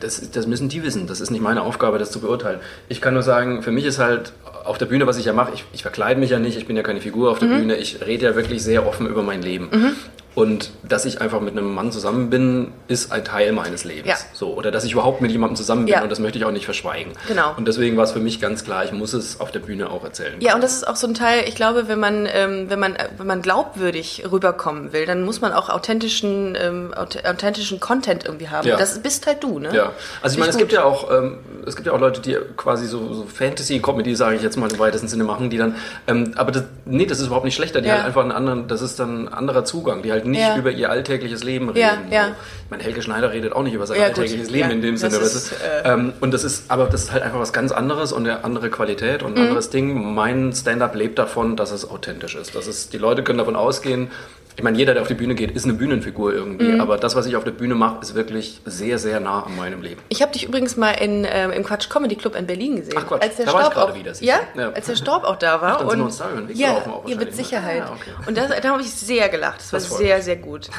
[0.00, 1.06] das, das müssen die wissen.
[1.06, 2.60] Das ist nicht meine Aufgabe, das zu beurteilen.
[2.88, 4.32] Ich kann nur sagen, für mich ist halt
[4.68, 6.76] auf der Bühne, was ich ja mache, ich, ich verkleide mich ja nicht, ich bin
[6.76, 7.58] ja keine Figur auf der Mhm.
[7.58, 9.96] Bühne, ich rede ja wirklich sehr offen über mein Leben.
[10.34, 14.06] Und dass ich einfach mit einem Mann zusammen bin, ist ein Teil meines Lebens.
[14.06, 14.14] Ja.
[14.32, 16.02] So, oder dass ich überhaupt mit jemandem zusammen bin Ja.
[16.04, 17.12] und das möchte ich auch nicht verschweigen.
[17.26, 17.54] Genau.
[17.56, 20.04] Und deswegen war es für mich ganz klar, ich muss es auf der Bühne auch
[20.04, 20.34] erzählen.
[20.38, 22.94] Ja, und das ist auch so ein Teil, ich glaube, wenn man, ähm, wenn man,
[22.94, 28.24] äh, wenn man glaubwürdig rüberkommen will, dann muss man auch authentischen, ähm, auth- authentischen Content
[28.24, 28.68] irgendwie haben.
[28.68, 28.76] Ja.
[28.76, 29.74] Das bist halt du, ne?
[29.74, 29.90] Ja,
[30.22, 32.86] also ich meine, es gibt ja auch, ähm, es gibt ja auch Leute, die quasi
[32.86, 36.52] so, so Fantasy-Comedy, sage ich jetzt mal im weitesten Sinne machen, die dann, ähm, aber
[36.52, 37.94] das, nee, das ist überhaupt nicht schlechter, die Ja.
[37.96, 40.56] halt einfach einen anderen, das ist dann ein anderer Zugang, die halt nicht Ja.
[40.56, 41.78] über ihr alltägliches Leben reden.
[42.10, 42.24] Ja, ja.
[42.26, 42.30] So.
[42.64, 44.18] Ich meine, Helge Schneider redet auch nicht über sein Ja, gut.
[44.18, 45.16] alltägliches Leben Ja, in dem das Sinne.
[45.24, 48.28] ist, äh, ähm, und das ist, aber das ist halt einfach was ganz anderes und
[48.28, 49.26] eine andere Qualität Mhm.
[49.28, 50.14] und ein anderes Ding.
[50.14, 52.54] Mein Stand-up lebt davon, dass es authentisch ist.
[52.54, 54.10] Das ist, die Leute können davon ausgehen,
[54.58, 56.72] ich meine, jeder, der auf die Bühne geht, ist eine Bühnenfigur irgendwie.
[56.72, 56.80] Mhm.
[56.80, 59.82] Aber das, was ich auf der Bühne mache, ist wirklich sehr, sehr nah an meinem
[59.82, 60.02] Leben.
[60.08, 62.94] Ich habe dich übrigens mal in, ähm, im Quatsch Comedy Club in Berlin gesehen.
[62.98, 64.40] Ach Quatsch, als der da war ich gerade auch, wieder, Ja?
[64.56, 64.72] Ja.
[64.72, 65.74] als der Staub auch da war.
[65.74, 67.28] Ach, dann sind wir und, uns da über den Weg ja, gelaufen auch ihr mit
[67.30, 67.34] ne?
[67.36, 67.82] Sicherheit.
[67.86, 68.10] Ah, okay.
[68.26, 69.60] Und das, da habe ich sehr gelacht.
[69.60, 70.24] Das war Das sehr, mich.
[70.24, 70.70] sehr gut.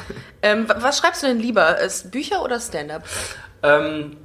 [0.42, 1.78] ähm, wa- was schreibst du denn lieber?
[1.80, 3.04] Ist Bücher oder Stand-up?
[3.62, 4.18] Ähm,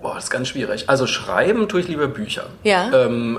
[0.00, 0.88] boah, das ist ganz schwierig.
[0.88, 2.46] Also schreiben tue ich lieber Bücher.
[2.64, 2.90] Ja.
[3.04, 3.38] Ähm,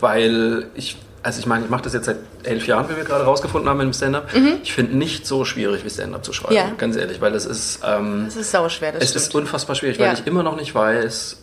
[0.00, 3.24] weil ich, also ich meine, ich mache das jetzt seit elf Jahren, wie wir gerade
[3.24, 4.28] rausgefunden haben mit dem Stand-up.
[4.62, 6.54] Ich finde nicht so schwierig, wie Stand-up zu schreiben.
[6.54, 6.58] Mhm.
[6.58, 6.70] Ja.
[6.76, 9.24] Ganz ehrlich, weil es ist, ähm, Das ist sauschwer, das es stimmt.
[9.26, 10.08] ist unfassbar schwierig, Ja.
[10.08, 11.36] weil ich immer noch nicht weiß,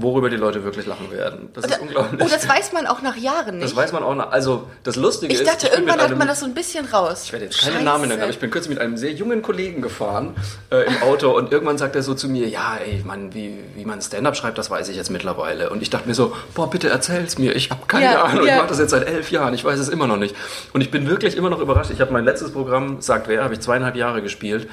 [0.00, 1.48] worüber die Leute wirklich lachen werden.
[1.54, 2.20] Das ist Oder- unglaublich.
[2.22, 3.68] Oh, das weiß man auch nach Jahren nicht.
[3.70, 4.30] Das weiß man auch noch.
[4.30, 6.84] Also das Lustige ich ist, dachte, bin mit irgendwann hat man das so ein bisschen
[6.86, 7.22] raus.
[7.24, 9.82] ich werde jetzt keine Namen nennen, aber ich bin kürzlich mit einem sehr jungen Kollegen
[9.82, 10.34] gefahren
[10.70, 13.84] äh, im Auto und irgendwann sagt er so zu mir, ja, ey, Mann, wie, wie
[13.84, 15.70] man Stand-up schreibt, das weiß ich jetzt mittlerweile.
[15.70, 18.52] Und ich dachte mir so, boah, bitte erzähl's mir, ich habe keine Ja, Ahnung, ja.
[18.54, 20.34] ich mache das jetzt seit elf Jahren, ich weiß es immer noch nicht.
[20.72, 21.90] Und ich bin wirklich immer noch überrascht.
[21.90, 24.68] Ich habe mein letztes Programm, sagt wer, habe ich zweieinhalb Jahre gespielt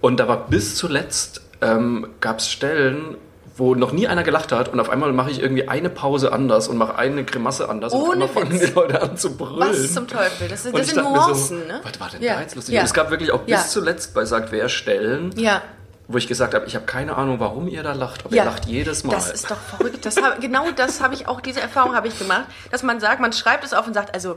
[0.00, 3.16] und da war bis zuletzt, ähm, gab es Stellen,
[3.56, 6.68] wo noch nie einer gelacht hat und auf einmal mache ich irgendwie eine Pause anders
[6.68, 8.66] und mache eine Grimasse anders und auf Ohne einmal fangen Witz.
[8.68, 9.58] die Leute an zu brüllen.
[9.70, 10.48] Was zum Teufel?
[10.48, 11.80] Das, sind- Und das sind Nuancen, so, ne?
[11.82, 12.34] Was war denn Ja.
[12.36, 12.74] da jetzt lustig?
[12.74, 12.80] Ja.
[12.80, 13.66] Und es gab wirklich auch bis Ja.
[13.66, 15.60] zuletzt bei Sagt Wer Stellen, Ja.
[16.08, 18.44] wo ich gesagt habe, ich habe keine Ahnung, warum ihr da lacht, aber Ja.
[18.44, 19.12] ihr lacht jedes Mal.
[19.14, 20.04] Das ist doch verrückt.
[20.06, 23.20] Das hab, genau das habe ich auch, diese Erfahrung habe ich gemacht, dass man sagt,
[23.20, 24.36] man schreibt es auf und sagt, also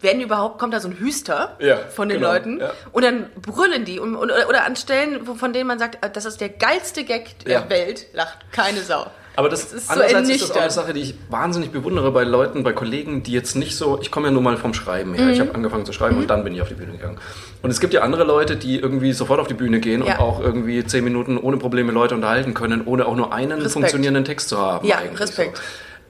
[0.00, 2.70] wenn überhaupt, kommt da so ein Hüster Ja, von den genau, Leuten ja.
[2.92, 6.40] und dann brüllen die und, und, oder an Stellen, von denen man sagt, das ist
[6.40, 7.70] der geilste Gag der Ja.
[7.70, 9.06] Welt, lacht keine Sau.
[9.36, 10.70] aber das, Das ist so andererseits ist das auch eine.
[10.70, 14.28] Sache, die ich wahnsinnig bewundere bei Leuten, bei Kollegen, die jetzt nicht so, ich komme
[14.28, 15.26] ja nur mal vom Schreiben her.
[15.26, 15.32] Mhm.
[15.32, 17.18] Ich habe angefangen zu schreiben und dann bin ich auf die Bühne gegangen.
[17.62, 20.14] Und es gibt ja andere Leute, die irgendwie sofort auf die Bühne gehen Ja.
[20.14, 23.72] und auch irgendwie zehn Minuten ohne Probleme Leute unterhalten können, ohne auch nur einen Respekt.
[23.72, 24.86] funktionierenden Text zu haben.
[24.86, 25.58] Ja, Respekt.
[25.58, 25.62] So.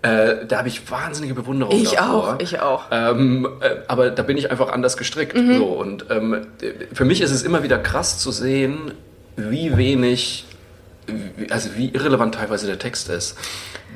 [0.03, 2.35] Äh, da habe ich wahnsinnige Bewunderung Ich davor.
[2.35, 2.85] auch, ich auch.
[2.91, 5.37] Ähm, äh, aber da bin ich einfach anders gestrickt.
[5.37, 5.59] Mhm.
[5.59, 5.67] So.
[5.67, 6.47] Und ähm,
[6.95, 8.93] für mich ist es immer wieder krass zu sehen,
[9.37, 10.47] wie wenig,
[11.37, 13.37] wie- also wie irrelevant teilweise der Text ist.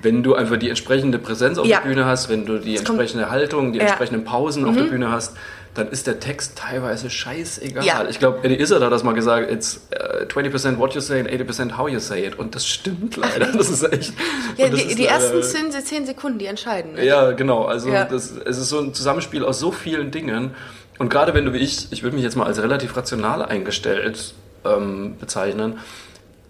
[0.02, 1.80] Wenn du einfach die entsprechende Präsenz auf Ja.
[1.80, 3.84] der Bühne hast, wenn du die kommt- entsprechende Haltung, die Ja.
[3.84, 3.88] Mhm.
[3.88, 5.36] entsprechenden Pausen auf der Bühne hast,
[5.74, 7.84] dann ist der Text teilweise scheißegal.
[7.84, 8.06] Ja.
[8.08, 11.28] Ich glaube, Eddie Izzard hat das mal gesagt, it's uh, 20% what you say and
[11.28, 12.38] 80% how you say it.
[12.38, 13.46] Und das stimmt leider.
[13.46, 14.12] Das ist echt.
[14.56, 16.94] Ja, die, ist die ersten zehn, zehn Sekunden, die entscheiden.
[16.94, 17.04] Ne?
[17.04, 17.64] ja, genau.
[17.64, 18.04] Also Ja.
[18.04, 20.52] Das, es ist so ein Zusammenspiel aus so vielen Dingen.
[20.98, 24.34] Und gerade wenn du wie ich, ich würde mich jetzt mal als relativ rational eingestellt
[24.64, 25.78] ähm, bezeichnen,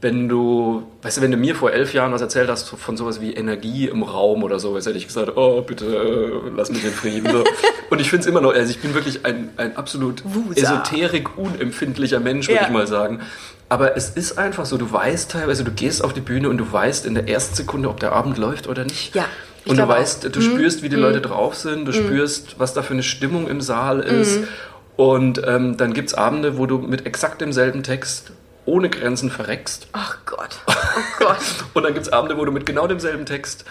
[0.05, 3.23] wenn du, weißt du, wenn du mir vor elf Jahren was erzählt hast von sowas
[3.23, 6.91] wie Energie im Raum oder sowas, hätte ich gesagt, oh, bitte, äh, lass mich in
[6.91, 7.33] Frieden.
[7.33, 7.43] So.
[7.91, 10.23] Und ich finde es immer noch, also ich bin wirklich ein, ein absolut
[10.55, 12.67] esoterik-unempfindlicher Mensch, würde Ja.
[12.67, 13.21] ich mal sagen.
[13.69, 16.71] Aber es ist einfach so, du weißt teilweise, du gehst auf die Bühne und du
[16.71, 19.15] weißt in der ersten Sekunde, ob der Abend läuft oder nicht.
[19.15, 19.25] Ja,
[19.65, 19.97] ich Und du glaube auch.
[19.97, 20.03] Mhm.
[20.03, 23.49] weißt, du spürst, wie die Leute drauf sind, du spürst, was da für eine Stimmung
[23.49, 24.41] im Saal ist.
[24.41, 24.49] Mhm.
[24.97, 28.33] Und ähm, dann gibt es Abende, wo du mit exakt demselben Text
[28.66, 29.88] ohne Grenzen verreckst.
[29.92, 30.73] Ach Gott, oh
[31.18, 31.37] Gott,
[31.75, 33.64] Und dann gibt es Abende, wo du mit genau demselben Text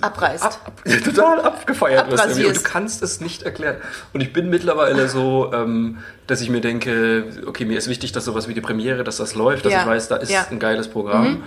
[0.00, 0.42] abreißt.
[0.44, 2.24] ab, ab, total abgefeiert wirst.
[2.26, 2.46] irgendwie.
[2.46, 3.76] Und du kannst es nicht erklären.
[4.12, 8.24] Und ich bin mittlerweile so, ähm, dass ich mir denke, okay, mir ist wichtig, dass
[8.24, 9.82] sowas wie die Premiere, dass das läuft, dass Ja.
[9.82, 10.46] ich weiß, da ist Ja.
[10.50, 11.44] ein geiles Programm.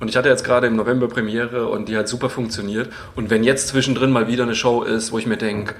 [0.00, 2.88] Und ich hatte jetzt gerade im November Premiere und die hat super funktioniert.
[3.16, 5.74] Und wenn jetzt zwischendrin mal wieder eine Show ist, wo ich mir denke,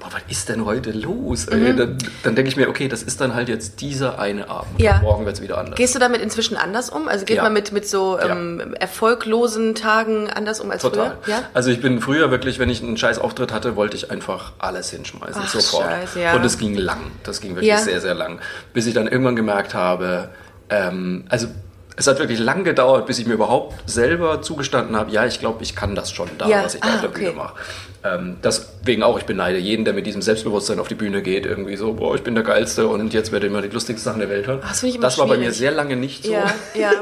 [0.00, 1.46] boah, was ist denn heute los?
[1.46, 1.66] Mhm.
[1.66, 4.80] Ey, dann dann denke ich mir, okay, das ist dann halt jetzt dieser eine Abend.
[4.80, 4.98] Ja.
[5.02, 5.76] Morgen wird es wieder anders.
[5.76, 7.06] Gehst du damit inzwischen anders um?
[7.06, 7.42] Also geht Ja.
[7.44, 11.16] man mit, mit so ähm, erfolglosen Tagen anders um als Total.
[11.22, 11.34] früher?
[11.36, 11.42] Ja?
[11.54, 14.90] Also ich bin früher wirklich, wenn ich einen scheiß Auftritt hatte, wollte ich einfach alles
[14.90, 15.84] hinschmeißen, Ach, sofort.
[15.84, 16.34] Scheiße, ja.
[16.34, 17.12] Und es ging lang.
[17.22, 18.40] Das ging wirklich sehr, sehr lang.
[18.72, 20.30] Bis ich dann irgendwann gemerkt habe,
[20.70, 21.46] ähm, also
[21.96, 25.62] es hat wirklich lang gedauert, bis ich mir überhaupt selber zugestanden habe, ja, ich glaube,
[25.62, 26.64] ich kann das schon da, Ja.
[26.64, 27.24] was ich da Ah, auf der okay.
[27.26, 27.54] Bühne mache.
[28.02, 31.76] Ähm, deswegen auch, ich beneide jeden, der mit diesem Selbstbewusstsein auf die Bühne geht, irgendwie
[31.76, 34.30] so, boah, ich bin der Geilste und jetzt werde ich immer die lustigsten Sachen der
[34.30, 34.60] Welt hören.
[34.62, 35.58] Das ich immer das war bei mir schwierig.
[35.58, 36.32] sehr lange nicht so.
[36.32, 36.92] Ja, ja.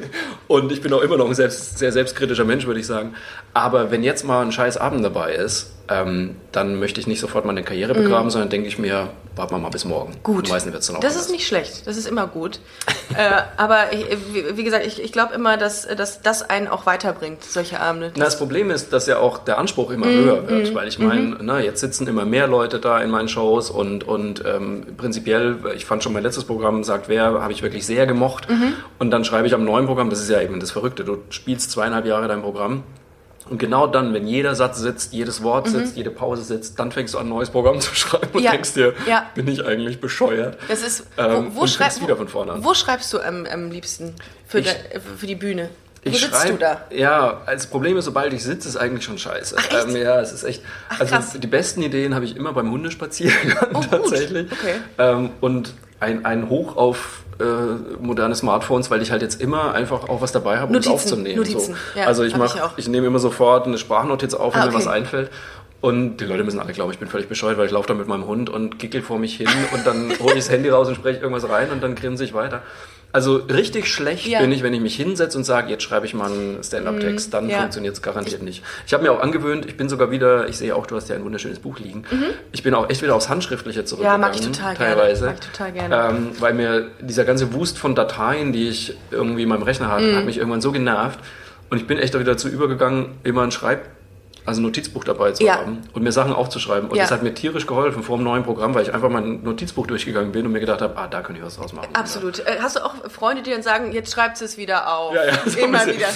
[0.48, 3.14] Und ich bin auch immer noch ein selbst, sehr selbstkritischer Mensch, würde ich sagen.
[3.52, 7.44] Aber wenn jetzt mal ein scheiß Abend dabei ist, ähm, dann möchte ich nicht sofort
[7.44, 10.12] meine Karriere begraben, sondern denke ich mir, warten wir mal bis morgen.
[10.12, 10.22] Mhm.
[10.22, 10.44] Gut.
[10.44, 11.26] Und meistens wird's dann auch das anders.
[11.26, 11.86] ist nicht schlecht.
[11.86, 12.58] Das ist immer gut.
[13.16, 13.84] äh, aber
[14.32, 18.12] wie, wie gesagt, ich, ich glaube immer, dass, dass das einen auch weiterbringt, solche Abende.
[18.16, 20.98] Na, das Problem ist, dass ja auch der Anspruch immer Mhm, höher wird, weil ich
[20.98, 25.58] meine, na, jetzt sitzen immer mehr Leute da in meinen Shows und, und ähm, prinzipiell,
[25.76, 28.48] ich fand schon mein letztes Programm, sagt wer, habe ich wirklich sehr gemocht.
[28.48, 28.74] Mhm.
[28.98, 31.70] Und dann schreibe ich am neuen Programm, das ist ja eben das Verrückte, du spielst
[31.70, 32.82] zweieinhalb Jahre dein Programm
[33.48, 37.14] und genau dann, wenn jeder Satz sitzt, jedes Wort sitzt, jede Pause sitzt, dann fängst
[37.14, 38.44] du an, ein neues Programm zu schreiben und Mhm.
[38.44, 39.26] Ja, denkst dir, ja.
[39.34, 40.58] bin ich eigentlich bescheuert?
[40.68, 42.64] Das ist, Ähm, wo, wo, und schreib, wieder von vorne an.
[42.64, 44.14] wo schreibst du am, am liebsten
[44.46, 45.70] für, Ich- de, für die Bühne?
[46.04, 46.80] Wo Ich sitzt schreib- du da?
[46.90, 49.56] Ja, das Problem ist, sobald ich sitze, ist eigentlich schon scheiße.
[49.58, 49.84] Ach?
[49.88, 50.62] Ähm, ja, es ist echt.
[50.88, 51.36] Ach, also krass.
[51.36, 54.50] die besten Ideen habe ich immer beim Hundespaziergang Oh, tatsächlich.
[54.52, 54.74] Okay.
[54.98, 57.44] Ähm, und ein, ein Hoch auf äh,
[58.00, 61.36] moderne Smartphones, weil ich halt jetzt immer einfach auch was dabei habe, um es aufzunehmen.
[61.36, 61.74] Notizen.
[61.94, 62.00] So.
[62.00, 64.74] Ja, also ich mache, ich ich, nehme immer sofort eine Sprachnotiz auf, wenn Ah, mir
[64.74, 64.96] was okay.
[64.96, 65.30] einfällt.
[65.82, 68.08] Und die Leute müssen alle glauben, ich bin völlig bescheuert, weil ich laufe da mit
[68.08, 70.94] meinem Hund und gickel vor mich hin und dann hole ich das Handy raus und
[70.94, 72.62] spreche irgendwas rein und dann grinse ich weiter.
[73.16, 74.40] Also richtig schlecht Ja.
[74.40, 77.44] bin ich, wenn ich mich hinsetze und sage, jetzt schreibe ich mal einen Stand-up-Text, dann
[77.44, 77.50] Mhm.
[77.50, 77.58] ja.
[77.60, 78.62] funktioniert es garantiert nicht.
[78.86, 81.14] Ich habe mir auch angewöhnt, ich bin sogar wieder, ich sehe auch, du hast ja
[81.16, 82.04] ein wunderschönes Buch liegen.
[82.52, 84.20] Ich bin auch echt wieder aufs Handschriftliche zurückgegangen.
[84.20, 84.22] Mhm.
[84.24, 84.94] Ja, mag ich total gerne.
[84.96, 85.24] teilweise.
[85.28, 86.08] Mag ich total gerne.
[86.10, 90.04] Ähm, weil mir dieser ganze Wust von Dateien, die ich irgendwie in meinem Rechner hatte,
[90.08, 90.16] Mhm.
[90.16, 91.18] hat mich irgendwann so genervt.
[91.70, 93.80] Und ich bin echt da wieder dazu übergegangen, immer ein Schreib,
[94.46, 95.56] also ein Notizbuch dabei zu Ja.
[95.56, 96.88] haben und mir Sachen aufzuschreiben.
[96.88, 97.02] Und Ja.
[97.04, 100.32] das hat mir tierisch geholfen vor dem neuen Programm, weil ich einfach mein Notizbuch durchgegangen
[100.32, 101.88] bin und mir gedacht habe, ah, da könnte ich was draus machen.
[101.92, 102.38] Absolut.
[102.40, 105.14] Äh, Hast du auch Freunde, die dann sagen, jetzt schreibt sie es wieder auf?
[105.14, 106.06] Ja, ja, so Immer wieder.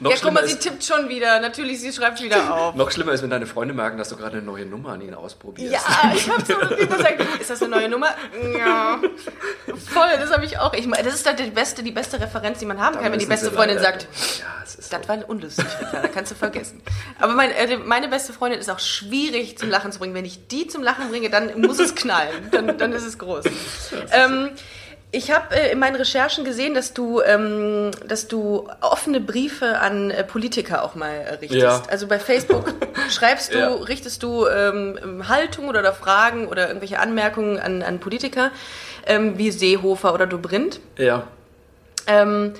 [0.00, 1.40] Noch ja, guck mal, sie tippt schon wieder.
[1.40, 2.74] Natürlich, sie schreibt wieder auf.
[2.74, 5.14] Noch schlimmer ist, wenn deine Freunde merken, dass du gerade eine neue Nummer an ihnen
[5.14, 5.72] ausprobierst.
[5.72, 5.80] Ja,
[6.14, 6.54] ich habe so
[6.96, 8.08] gesagt, ist das eine neue Nummer?
[8.58, 8.98] Ja.
[9.92, 10.72] Voll, das habe ich auch.
[10.74, 13.12] Ich meine, das ist halt die beste, die beste Referenz, die man haben kann, Dann
[13.12, 14.08] wenn die beste Freundin leider- sagt,
[14.40, 14.44] ja,
[14.84, 16.80] ist das war unlustig, da kannst du vergessen.
[17.20, 20.14] Aber mein, äh, meine beste Freundin ist auch schwierig zum Lachen zu bringen.
[20.14, 22.48] Wenn ich die zum Lachen bringe, dann muss es knallen.
[22.50, 23.44] Dann, dann ist es groß.
[24.12, 24.50] Ähm,
[25.10, 30.10] ich habe äh, in meinen Recherchen gesehen, dass du, ähm, dass du offene Briefe an
[30.10, 31.62] äh, Politiker auch mal äh, richtest.
[31.62, 31.82] Ja.
[31.88, 32.74] Also bei Facebook
[33.10, 33.72] schreibst du, Ja.
[33.74, 38.50] richtest du ähm, Haltung oder, oder Fragen oder irgendwelche Anmerkungen an, an Politiker,
[39.06, 40.80] ähm, wie Seehofer oder Dobrindt.
[40.98, 41.28] Ja.
[42.08, 42.54] Ähm,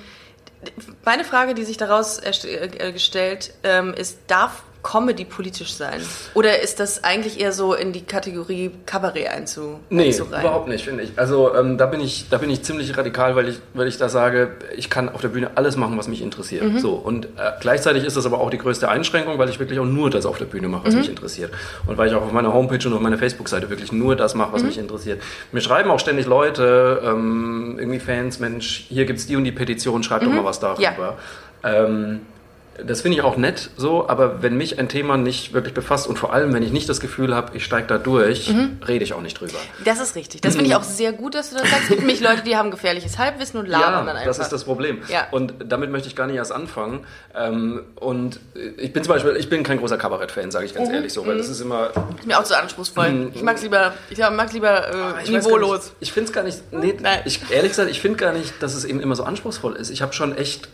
[1.03, 5.99] meine Frage, die sich daraus äh, gestellt ähm, ist, darf Comedy politisch sein?
[6.35, 10.41] Oder ist das eigentlich eher so in die Kategorie Kabarett einzu Nee, einzureihen?
[10.45, 11.11] überhaupt nicht, finde ich.
[11.15, 14.09] Also ähm, da, bin ich, da bin ich ziemlich radikal, weil ich, weil ich da
[14.09, 16.63] sage, ich kann auf der Bühne alles machen, was mich interessiert.
[16.63, 16.77] Mhm.
[16.79, 17.29] So, und äh,
[17.61, 20.37] gleichzeitig ist das aber auch die größte Einschränkung, weil ich wirklich auch nur das auf
[20.37, 20.99] der Bühne mache, was Mhm.
[20.99, 21.51] mich interessiert.
[21.87, 24.53] Und weil ich auch auf meiner Homepage und auf meiner Facebook-Seite wirklich nur das mache,
[24.53, 24.67] was Mhm.
[24.67, 25.19] mich interessiert.
[25.51, 30.03] Mir schreiben auch ständig Leute, ähm, irgendwie Fans, Mensch, hier gibt's die und die Petition,
[30.03, 30.79] schreib doch mal was darüber.
[30.79, 30.93] Mhm.
[31.63, 31.85] Ja.
[31.85, 32.19] Ähm,
[32.83, 36.19] das finde ich auch nett so, aber wenn mich ein Thema nicht wirklich befasst und
[36.19, 38.79] vor allem, wenn ich nicht das Gefühl habe, ich steige da durch, Mhm.
[38.87, 39.53] rede ich auch nicht drüber.
[39.85, 40.41] Das ist richtig.
[40.41, 41.83] Das finde ich auch sehr gut, dass du das sagst.
[41.83, 44.25] Es gibt nämlich Leute, die haben gefährliches Halbwissen und labern dann Ja, einfach.
[44.25, 44.99] das ist das Problem.
[45.07, 45.27] Ja.
[45.31, 47.05] Und damit möchte ich gar nicht erst anfangen.
[47.33, 48.39] Ähm, und
[48.77, 50.77] ich bin zum Beispiel, ich bin kein großer Kabarett-Fan, sage ich Mhm.
[50.79, 51.91] ganz ehrlich so, weil das ist immer.
[52.19, 53.31] Ist mir auch zu anspruchsvoll.
[53.33, 55.13] Ich mag's lieber, ich mag's lieber äh, Mhm.
[55.23, 55.77] Ich niveaulos.
[55.85, 56.59] nicht- Ich finde es gar nicht.
[56.71, 57.19] Nee, Nein.
[57.25, 59.89] Ich, ehrlich gesagt, ich finde gar nicht, dass es eben immer so anspruchsvoll ist.
[59.89, 60.67] Ich habe schon echt.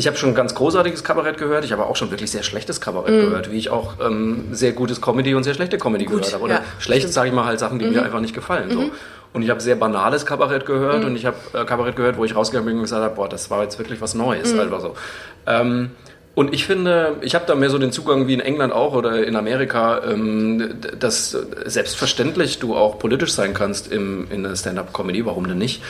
[0.00, 3.20] Ich habe schon ganz großartiges Kabarett gehört, ich habe auch schon wirklich sehr schlechtes Kabarett
[3.20, 6.08] gehört, wie ich auch ähm, sehr gutes Comedy und sehr schlechte Comedy Mhm.
[6.08, 6.44] Gut, gehört habe.
[6.44, 7.06] Oder ja, schlecht.
[7.06, 7.12] Mhm.
[7.12, 8.70] sage ich mal, halt Sachen, die mir einfach nicht gefallen.
[8.70, 8.90] So.
[9.34, 12.34] Und ich habe sehr banales Kabarett gehört und ich habe äh, Kabarett gehört, wo ich
[12.34, 14.54] rausgegangen bin und gesagt habe, boah, das war jetzt wirklich was Neues.
[14.54, 14.60] Mhm.
[14.60, 14.94] Einfach so.
[15.46, 15.90] Ähm,
[16.34, 19.22] und ich finde, ich habe da mehr so den Zugang wie in England auch oder
[19.26, 21.36] in Amerika, ähm, dass
[21.66, 25.82] selbstverständlich du auch politisch sein kannst im, in der Stand-up-Comedy, warum denn nicht,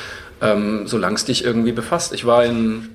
[0.42, 2.12] ähm, solange es dich irgendwie befasst.
[2.12, 2.88] Ich war in,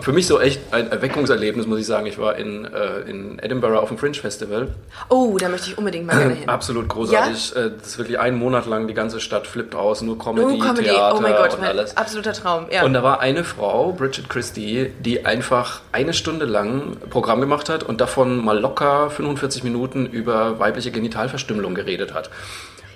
[0.00, 2.04] für mich so echt ein Erweckungserlebnis, muss ich sagen.
[2.06, 4.68] Ich war in, äh, in Edinburgh auf dem Fringe Festival.
[5.08, 6.48] Oh, da möchte ich unbedingt mal gerne hin.
[6.48, 7.56] Absolut großartig.
[7.56, 10.58] Äh, Das ist wirklich einen Monat lang, die ganze Stadt flippt aus, nur Comedy, Oh,
[10.58, 10.84] Comedy.
[10.84, 11.96] Theater Oh mein Gott, und mein alles.
[11.96, 12.66] absoluter Traum.
[12.70, 12.82] Ja.
[12.84, 17.82] Und da war eine Frau, Bridget Christie, die einfach eine Stunde lang Programm gemacht hat
[17.82, 22.28] und davon mal locker 45 Minuten über weibliche Genitalverstümmelung geredet hat.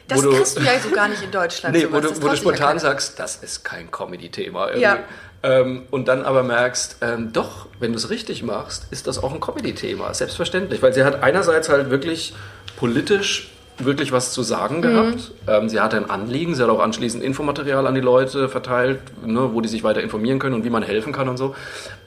[0.06, 1.74] das du- kriegst du ja so gar nicht in Deutschland.
[1.74, 1.94] Nee, sowas.
[1.94, 4.74] wo du, wo du ja spontan sagst, das ist kein Comedy-Thema.
[4.76, 4.98] Ja.
[5.44, 9.32] Ähm, und dann aber merkst, ähm, doch, wenn du es richtig machst, ist das auch
[9.34, 10.80] ein Comedy-Thema, selbstverständlich.
[10.82, 12.32] Weil sie hat einerseits halt wirklich
[12.78, 15.32] politisch wirklich was zu sagen gehabt.
[15.48, 19.50] Ähm, sie hatte ein Anliegen, sie hat auch anschließend Infomaterial an die Leute verteilt, ne,
[19.52, 21.54] wo die sich weiter informieren können und wie man helfen kann und so.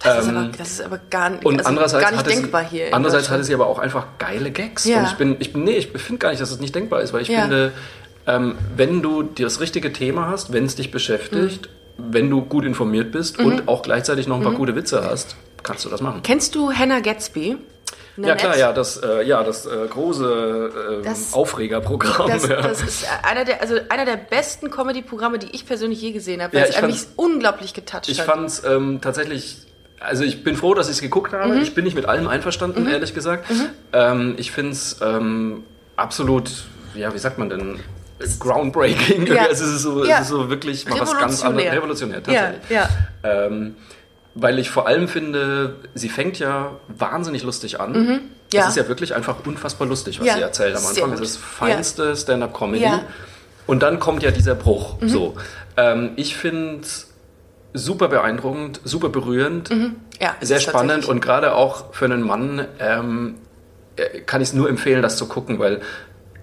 [0.02, 2.64] Das, ist Ähm, aber, das ist aber gar, nicht- und also andererseits gar nicht denkbar
[2.64, 2.94] sie, hier.
[2.94, 4.86] Andererseits hatte sie aber auch einfach geile Gags.
[4.86, 5.00] Ja.
[5.00, 7.12] Und ich bin, ich bin, nee, ich finde gar nicht, dass es nicht denkbar ist,
[7.12, 7.42] weil ich Ja.
[7.42, 7.74] finde,
[8.28, 11.77] ähm, wenn du das richtige Thema hast, wenn es dich beschäftigt, Mhm.
[11.98, 15.84] Wenn du gut informiert bist und auch gleichzeitig noch ein paar gute Witze hast, kannst
[15.86, 16.22] du das machen.
[16.24, 17.58] Kennst du Hannah Gatsby?
[18.20, 22.28] Ja klar, ja, das, äh, ja, das äh, große äh, Das- Aufregerprogramm.
[22.28, 22.62] Das, ja.
[22.62, 26.56] das ist einer der, also einer der besten Comedy-Programme, die ich persönlich je gesehen habe,
[26.58, 28.26] Ja, weil ich es mich unglaublich getoucht Ich hat.
[28.26, 29.58] fand es ähm, tatsächlich,
[30.00, 31.54] also ich bin froh, dass ich es geguckt habe.
[31.54, 31.62] Mhm.
[31.62, 33.46] Ich bin nicht mit allem einverstanden, ehrlich gesagt.
[33.94, 35.64] Ähm, ich finde es ähm,
[35.96, 36.50] absolut,
[36.96, 37.80] ja, wie sagt man denn?
[38.40, 39.28] Groundbreaking.
[39.28, 39.46] Ja.
[39.52, 40.16] Es ist so, Ja.
[40.18, 41.72] es ist so wirklich mal was ganz anderes.
[41.72, 42.70] Revolutionär, ja, tatsächlich.
[42.70, 42.90] ja.
[43.24, 43.76] Ähm,
[44.36, 48.22] weil ich vor allem finde, sie fängt ja wahnsinnig lustig an.
[48.54, 48.64] Ja.
[48.64, 51.14] Es ist ja wirklich einfach unfassbar lustig, was Ja, sie erzählt am Anfang.
[51.14, 52.84] Es ist feinste Stand-up-Comedy.
[52.84, 53.02] Ja.
[53.66, 54.98] Und dann kommt ja dieser Bruch.
[55.02, 55.36] So,
[55.76, 56.88] ähm, ich finde
[57.74, 59.70] super beeindruckend, super berührend,
[60.20, 63.36] ja es sehr spannend und gerade auch für einen Mann ähm,
[63.98, 65.82] äh, kann ich es nur empfehlen, das zu gucken, weil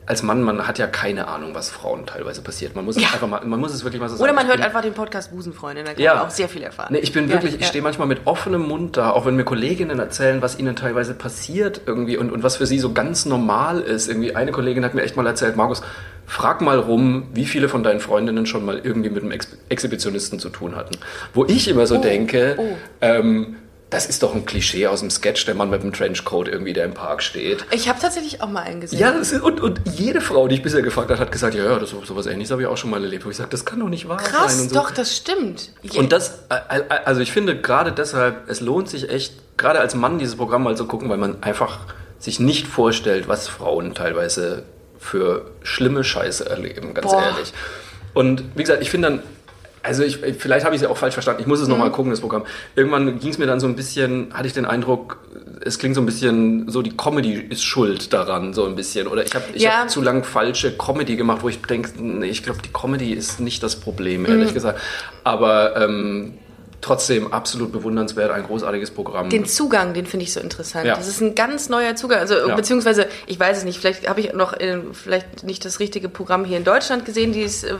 [0.07, 2.75] als Mann, man hat ja keine Ahnung, was Frauen teilweise passiert.
[2.77, 3.09] Man muss Ja.
[3.09, 4.25] es einfach mal, man muss es wirklich mal so sagen.
[4.25, 6.15] Oder man hört bin- einfach den Podcast Busenfreundin, da kann Ja.
[6.17, 6.89] man auch sehr viel erfahren.
[6.93, 9.45] Nee, ich bin Ja, wirklich, ich stehe manchmal mit offenem Mund da, auch wenn mir
[9.45, 13.81] Kolleginnen erzählen, was ihnen teilweise passiert irgendwie und, und was für sie so ganz normal
[13.81, 14.09] ist.
[14.09, 15.81] Irgendwie eine Kollegin hat mir echt mal erzählt, Markus,
[16.27, 20.39] frag mal rum, wie viele von deinen Freundinnen schon mal irgendwie mit einem Ex Exhibitionisten
[20.39, 20.97] zu tun hatten.
[21.33, 22.77] Wo ich immer so denke, oh.
[23.01, 23.57] ähm,
[23.95, 26.85] das ist doch ein Klischee aus dem Sketch, der Mann mit dem Trenchcoat irgendwie, der
[26.85, 27.65] im Park steht.
[27.71, 28.99] Ich habe tatsächlich auch mal einen gesehen.
[28.99, 31.79] Ja, ist, und, und jede Frau, die ich bisher gefragt habe, hat gesagt, ja, ja,
[31.79, 33.25] das, sowas ähnliches habe ich auch schon mal erlebt.
[33.25, 34.29] Wo ich sage, das kann doch nicht wahr sein.
[34.33, 34.75] Krass, so.
[34.75, 35.71] doch, das stimmt.
[35.83, 39.79] Je- Und das, äh, äh, also ich finde gerade deshalb, es lohnt sich echt, gerade
[39.81, 41.79] als Mann dieses Programm mal zu gucken, weil man einfach
[42.19, 44.65] sich nicht vorstellt, was Frauen teilweise
[44.99, 47.23] für schlimme Scheiße erleben, ganz Boah.
[47.23, 47.53] ehrlich.
[48.15, 49.23] Und wie gesagt, ich finde dann,
[49.85, 51.93] also ich, vielleicht habe ich es ja auch falsch verstanden, ich muss es noch nochmal
[51.93, 52.45] gucken, das Programm.
[52.75, 55.19] Irgendwann ging es mir dann so ein bisschen, hatte ich den Eindruck,
[55.65, 59.07] es klingt so ein bisschen, so die Comedy ist schuld daran, so ein bisschen.
[59.07, 59.81] Oder ich habe ich Ja.
[59.83, 63.41] hab zu lang falsche Comedy gemacht, wo ich denke, nee, ich glaube, die Comedy ist
[63.41, 64.55] nicht das Problem, ehrlich Mhm.
[64.55, 64.81] gesagt.
[65.23, 66.35] Aber ähm,
[66.85, 69.31] trotzdem absolut bewundernswert, ein großartiges Programm.
[69.31, 70.85] Den Zugang, den finde ich so interessant.
[70.87, 70.95] Ja.
[70.97, 72.19] Das ist ein ganz neuer Zugang.
[72.21, 72.55] Also Ja.
[72.55, 76.45] beziehungsweise, ich weiß es nicht, vielleicht habe ich noch äh, vielleicht nicht das richtige Programm
[76.45, 77.75] hier in Deutschland gesehen, die ist, äh,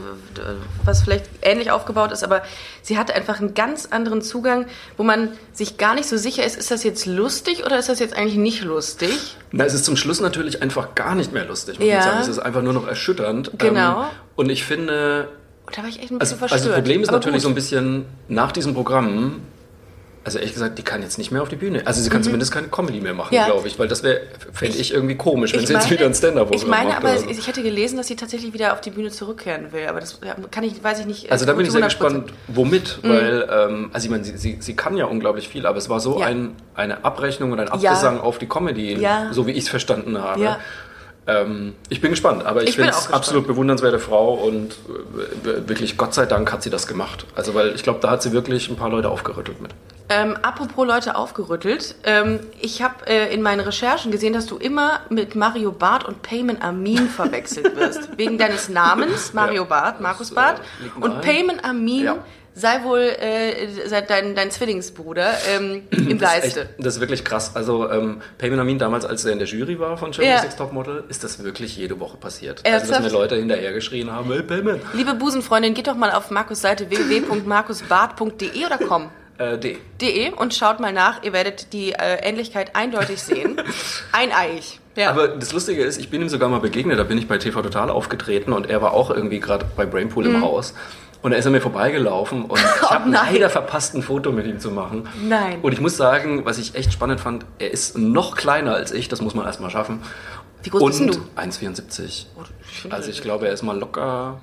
[0.85, 2.43] was vielleicht ähnlich aufgebaut ist, aber
[2.83, 6.57] sie hat einfach einen ganz anderen Zugang, wo man sich gar nicht so sicher ist,
[6.57, 9.37] ist das jetzt lustig oder ist das jetzt eigentlich nicht lustig?
[9.53, 12.03] Na, es ist zum Schluss natürlich einfach gar nicht mehr lustig, Ja.
[12.03, 12.19] sagen.
[12.23, 13.51] Es ist einfach nur noch erschütternd.
[13.59, 14.01] Genau.
[14.03, 15.29] Ähm, und ich finde,
[15.75, 16.65] da war ich echt ein also, bisschen also verstört.
[16.71, 17.43] das Problem ist Aber natürlich gut.
[17.43, 19.41] so ein bisschen, nach diesem Programm
[20.27, 21.83] also ehrlich gesagt, die kann jetzt nicht mehr auf die Bühne.
[21.85, 23.37] Also sie kann zumindest keine Comedy mehr machen, Mhm.
[23.37, 23.45] Ja.
[23.45, 24.23] glaube ich, weil das wäre,
[24.55, 26.97] fände ich irgendwie komisch, wenn Ich sie jetzt meine- wieder ein Stand-up Ich meine, macht.
[26.97, 27.29] aber oder so.
[27.29, 29.87] ich hätte gelesen, dass sie tatsächlich wieder auf die Bühne zurückkehren will.
[29.87, 31.31] Aber das ja, kann ich, weiß ich nicht.
[31.31, 31.85] Also da bin ich sehr 100%.
[31.85, 35.77] gespannt, womit, weil, ähm, also ich meine, sie, sie, sie kann ja unglaublich viel, aber
[35.77, 36.25] es war so Ja.
[36.25, 37.91] ein, eine Abrechnung und ein Ja.
[37.91, 39.29] Abgesang auf die Comedy, Ja.
[39.31, 40.57] so wie ich es verstanden habe.
[41.27, 44.73] Ähm, ich bin gespannt, aber ich, Ich finde es absolut bewundernswerte Frau und
[45.47, 47.25] äh, wirklich Gott sei Dank hat sie das gemacht.
[47.35, 49.71] Also weil ich glaube, da hat sie wirklich ein paar Leute aufgerüttelt mit.
[50.11, 51.95] Ähm, apropos Leute aufgerüttelt.
[52.05, 56.21] Ähm, ich habe äh, in meinen Recherchen gesehen, dass du immer mit Mario Barth und
[56.21, 58.11] Payman Amin verwechselt wirst.
[58.19, 59.69] Wegen deines Namens, Mario Ja.
[59.69, 60.61] Barth, Markus Das, äh, Barth.
[60.83, 61.21] liegt Und.
[61.23, 62.17] Payman Amin Ja.
[62.55, 66.61] Sei wohl äh, sei dein, dein Zwillingsbruder ähm, im Das ist, Geiste.
[66.63, 67.53] echt, das ist wirklich krass.
[67.55, 70.43] Also ähm, Payman Amin damals, als er in der Jury war von Germany's Ja.
[70.45, 72.61] Next Topmodel, ist das wirklich jede Woche passiert.
[72.65, 72.93] Ernsthaft?
[72.93, 74.81] Also dass mir Leute hinterher geschrien haben, hey Payman.
[74.95, 79.11] Liebe Busenfreundin, geht doch mal auf Markus Seite www.markusbart.de oder com.
[79.37, 79.79] Äh, D.
[80.01, 81.25] de und schaut mal nach.
[81.25, 83.61] Ihr werdet die äh, Ähnlichkeit eindeutig sehen.
[84.13, 84.79] Eineig.
[84.95, 85.11] Ja.
[85.11, 87.61] Aber das Lustige ist, ich bin ihm sogar mal begegnet, da bin ich bei TV
[87.63, 90.73] Total aufgetreten und er war auch irgendwie gerade bei Brainpool im Haus.
[91.25, 92.65] Und da ist er mir vorbeigelaufen und ich.
[92.83, 93.33] Oh habe nein.
[93.33, 95.09] leider verpasst, ein Foto mit ihm zu machen.
[95.27, 95.59] Nein.
[95.63, 99.09] Und ich muss sagen, was ich echt spannend fand, er ist noch kleiner als ich,
[99.09, 100.03] das muss man erstmal schaffen.
[100.63, 101.41] Wie groß und bist du?
[101.41, 102.27] 1,74.
[102.37, 104.39] Oh, ich finde- Also ich glaube, er ist mal locker.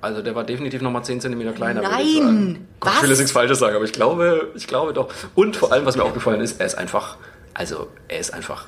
[0.00, 1.82] Also der war definitiv noch mal 10 cm kleiner.
[1.82, 2.00] Nein!
[2.00, 2.80] ich.
[2.80, 2.96] Gott, Was?
[2.96, 5.08] Ich will jetzt nichts Falsches sagen, aber ich glaube, ich glaube doch.
[5.34, 7.16] Und vor allem, was mir aufgefallen ist, er ist einfach,
[7.52, 8.64] also er ist einfach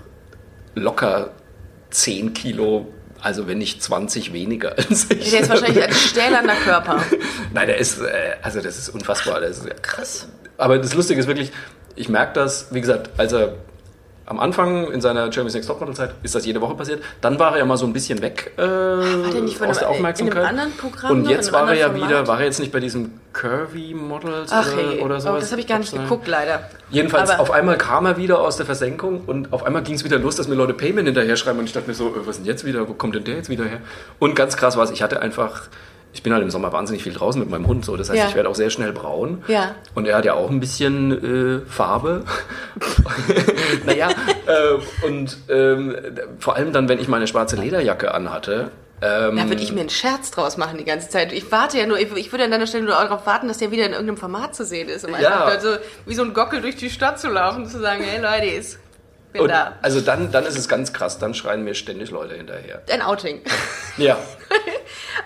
[0.75, 1.31] locker
[1.90, 2.87] 10 Kilo,
[3.23, 5.31] also wenn nicht 20 weniger als ich.
[5.31, 7.03] Der ist wahrscheinlich ein stählerner Körper.
[7.53, 9.41] Nein, der ist, äh, also das ist unfassbar.
[9.41, 10.29] Das ist, Krass.
[10.59, 11.53] aber das Lustige ist wirklich,
[11.95, 13.55] ich merke das, wie gesagt, als er
[14.29, 17.01] am Anfang in seiner Germany's Next Topmodel Zeit ist das jede Woche passiert.
[17.21, 20.37] Dann war er ja mal so ein bisschen weg äh, der aus der einem- Aufmerksamkeit.
[20.37, 22.29] in einem anderen Programm Und jetzt war er ja anderen wieder, Format?
[22.29, 25.41] war er jetzt nicht bei diesem Curvy Models oder, hey, oder oh, sowas?
[25.43, 26.69] das habe ich gar nicht geguckt, leider.
[26.91, 30.05] Jedenfalls, Aber- auf einmal kam er wieder aus der Versenkung und auf einmal ging es
[30.05, 32.37] wieder los, dass mir Leute Payment hinterher schreiben und ich dachte mir so, äh, was
[32.37, 33.79] ist denn jetzt wieder, wo kommt denn der jetzt wieder her?
[34.19, 35.62] Und ganz krass war es, ich hatte einfach,
[36.17, 38.29] ich bin halt im Sommer wahnsinnig viel draußen mit meinem Hund, so, das heißt, Ja.
[38.29, 39.45] ich werde auch sehr schnell braun.
[39.49, 39.75] Ja.
[39.95, 42.25] Und er hat ja auch ein bisschen äh, Farbe.
[43.85, 44.09] naja,
[44.47, 45.95] äh, und ähm,
[46.39, 48.71] vor allem dann, wenn ich meine schwarze Lederjacke anhatte,
[49.03, 51.31] ähm, Da würde ich mir einen Scherz draus machen die ganze Zeit.
[51.35, 53.71] Ich warte ja nur, ich, ich würde an deiner Stelle nur darauf warten, dass der
[53.71, 55.05] wieder in irgendeinem Format zu sehen ist.
[55.05, 55.45] Um Ja.
[55.45, 55.77] einfach so
[56.07, 58.77] wie so ein Gockel durch die Stadt zu laufen und zu sagen, hey Leute, ich
[59.35, 59.75] bin und, da.
[59.83, 62.81] also dann, dann ist es ganz krass, dann schreien mir ständig Leute hinterher.
[62.91, 63.43] Ein Outing.
[63.99, 64.17] Ja.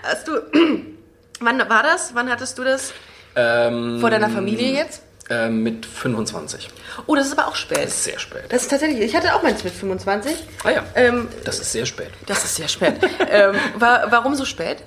[0.03, 0.33] Hast du,
[1.39, 2.11] wann war das?
[2.13, 2.93] Wann hattest du das?
[3.35, 5.01] Ähm, Vor deiner Familie jetzt?
[5.29, 6.69] ähm, mit 25.
[7.07, 7.77] Oh, das ist aber auch spät.
[7.77, 8.43] Das ist sehr spät.
[8.49, 10.35] Das ist tatsächlich, ich hatte auch meins mit 25.
[10.65, 10.83] Ah ja.
[10.95, 12.09] Ähm, Das ist sehr spät.
[12.27, 12.95] das ist sehr spät.
[13.29, 14.83] ähm, wa warum so spät?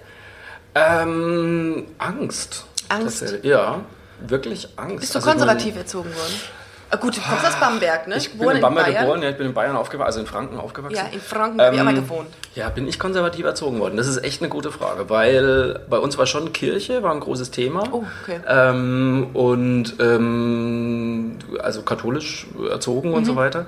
[0.74, 2.64] Ähm, Angst.
[2.88, 3.24] Angst?
[3.42, 3.80] Ja,
[4.20, 5.00] wirklich Angst.
[5.00, 6.34] Bist du Also konservativ erzogen worden?
[6.90, 8.16] Ah, gut, du kommst aus Bamberg, ne?
[8.16, 9.00] Ich bin in Bamberg Bayern.
[9.02, 10.96] geboren, ja, ich bin in Bayern aufgewachsen, also in Franken aufgewachsen.
[10.96, 12.28] Ja, in Franken habe ich Ähm, gewohnt.
[12.54, 13.96] Ja, bin ich konservativ erzogen worden?
[13.96, 17.50] Das ist echt eine gute Frage, weil bei uns war schon Kirche, war ein großes
[17.50, 17.82] Thema.
[17.90, 18.40] Oh, okay.
[18.48, 23.26] Ähm, und ähm, also katholisch erzogen und Mhm.
[23.26, 23.66] so weiter.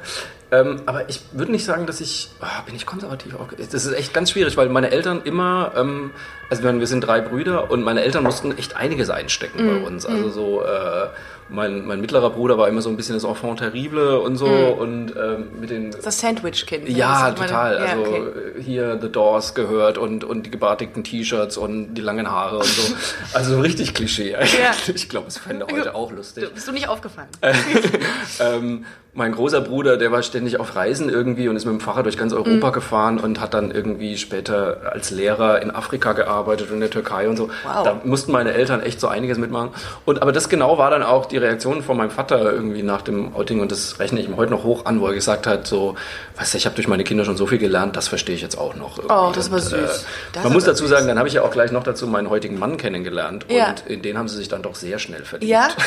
[0.53, 3.49] Ähm, aber ich würde nicht sagen, dass ich, ah, bin ich konservativ auch.
[3.59, 6.13] Das ist echt ganz schwierig, weil meine Eltern immer, ähm,
[6.51, 9.69] also wir sind drei Brüder und meine Eltern mussten echt einiges einstecken Mhm.
[9.83, 10.07] bei uns.
[10.07, 11.09] Also so, äh,
[11.49, 14.73] mein, mein mittlerer Bruder war immer so ein bisschen das Enfant terrible und so Mhm.
[14.79, 16.89] und ähm, mit den Das Sandwich-Kind.
[16.89, 17.75] ja, Das ist meine- total.
[17.75, 18.23] Ja, also okay.
[18.59, 22.65] äh, hier The Doors gehört und, und die gebartigten T-Shirts und die langen Haare und
[22.67, 22.95] so.
[23.33, 24.59] Also so richtig Klischee eigentlich.
[24.59, 24.73] Ja.
[24.93, 26.53] Ich glaube, es fände heute auch lustig.
[26.53, 27.29] Bist du nicht aufgefallen?
[28.41, 32.05] Ähm, mein großer Bruder, der war ständig auf Reisen irgendwie und ist mit dem Fahrrad
[32.05, 32.39] durch ganz Mhm.
[32.39, 36.91] Europa gefahren und hat dann irgendwie später als Lehrer in Afrika gearbeitet und in der
[36.91, 37.49] Türkei und so.
[37.65, 37.83] Wow.
[37.85, 39.71] Da mussten meine Eltern echt so einiges mitmachen.
[40.05, 43.35] Und aber das genau war dann auch die Reaktion von meinem Vater irgendwie nach dem
[43.35, 45.95] Outing und das rechne ich ihm heute noch hoch an, wo er gesagt hat, so,
[46.37, 48.59] weißt du, ich habe durch meine Kinder schon so viel gelernt, das verstehe ich jetzt
[48.59, 48.99] auch noch.
[48.99, 49.15] irgendwie.
[49.15, 49.73] Oh, das war Und, süß.
[49.73, 50.91] Äh, Das man muss dazu süß.
[50.91, 53.69] sagen, dann habe ich ja auch gleich noch dazu meinen heutigen Mann kennengelernt Ja.
[53.71, 55.51] und in den haben sie sich dann doch sehr schnell verliebt.
[55.51, 55.69] Ja?